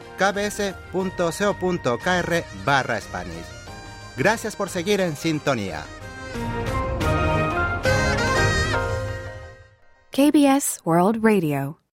barra 2.64 3.00
Spanish. 3.00 3.46
Gracias 4.16 4.54
por 4.54 4.68
seguir 4.68 5.00
en 5.00 5.16
sintonía. 5.16 5.84
KBS 10.14 10.78
World 10.84 11.24
Radio. 11.24 11.83